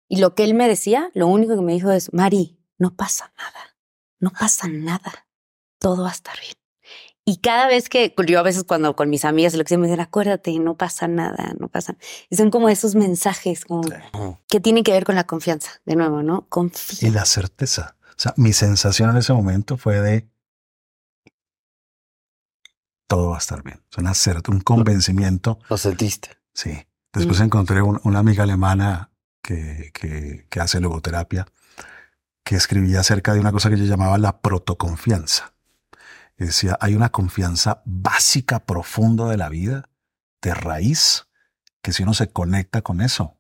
[0.08, 3.32] y lo que él me decía, lo único que me dijo es, Mari, no pasa
[3.36, 3.76] nada,
[4.20, 5.26] no pasa nada,
[5.78, 6.54] todo va a estar bien.
[7.26, 10.00] Y cada vez que yo a veces cuando con mis amigas lo que me dicen,
[10.00, 11.98] acuérdate, no pasa nada, no pasa.
[12.30, 13.82] Y son como esos mensajes como
[14.48, 16.46] que tienen que ver con la confianza, de nuevo, ¿no?
[16.46, 17.10] Y Confía.
[17.10, 17.96] la certeza.
[18.02, 20.26] O sea, mi sensación en ese momento fue de
[23.08, 23.82] todo va a estar bien.
[23.90, 25.58] Es una certeza, un convencimiento.
[25.68, 26.30] Lo sentiste.
[26.54, 26.86] Sí.
[27.12, 29.10] Después encontré un- una amiga alemana
[29.42, 31.46] que, que, que hace logoterapia
[32.44, 35.52] que escribía acerca de una cosa que ella llamaba la protoconfianza.
[36.38, 39.90] Y decía, hay una confianza básica, profunda de la vida,
[40.40, 41.26] de raíz,
[41.82, 43.36] que si uno se conecta con eso,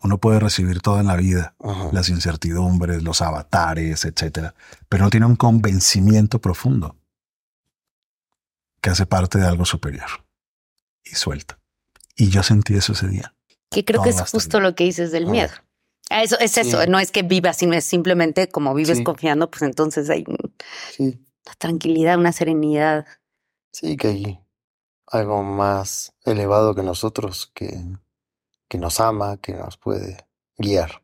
[0.00, 1.54] uno puede recibir todo en la vida,
[1.92, 4.54] las incertidumbres, los avatares, etcétera,
[4.88, 6.96] pero no tiene un convencimiento profundo
[8.80, 10.08] que hace parte de algo superior
[11.04, 11.58] y suelta.
[12.16, 13.34] Y yo sentí eso ese día.
[13.70, 15.52] Que creo Todo que es justo lo que dices del miedo.
[16.08, 16.88] Ah, Eso es eso, Sí.
[16.88, 19.04] no es que vivas, sino es simplemente como vives Sí.
[19.04, 21.14] confiando, pues entonces hay una
[21.58, 23.06] tranquilidad, una serenidad.
[23.72, 24.40] sí, que hay
[25.08, 27.78] algo más elevado que nosotros que,
[28.68, 31.02] que nos ama, que nos puede guiar.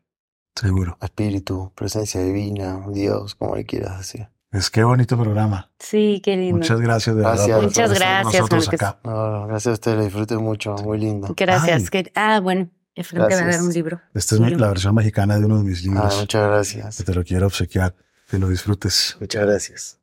[0.55, 0.97] Seguro.
[1.01, 4.29] Espíritu, presencia divina, Dios, como le quieras decir.
[4.53, 5.69] Es que bonito programa.
[5.79, 6.57] Sí, qué lindo.
[6.57, 7.55] Muchas gracias de verdad Gracias.
[7.57, 8.87] por Muchas gracias, nosotros Marcos.
[8.87, 8.99] acá.
[9.03, 11.33] No, gracias a ustedes, lo disfruté mucho, muy lindo.
[11.35, 11.89] Gracias.
[11.89, 13.99] Que- ah, bueno, Efraín te va a dar un libro.
[14.13, 16.97] Esta es mi- la versión mexicana de uno de mis Ah, libros muchas gracias.
[16.97, 17.95] que te lo quiero obsequiar.
[18.29, 19.17] Que lo disfrutes.
[19.19, 19.99] Muchas gracias.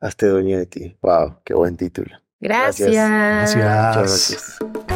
[0.00, 0.96] Hazte dueño de ti.
[1.02, 2.10] Wow, qué buen título.
[2.40, 2.90] Gracias.
[2.90, 3.54] Gracias.
[3.56, 3.56] Gracias.
[3.56, 4.95] Muchas gracias.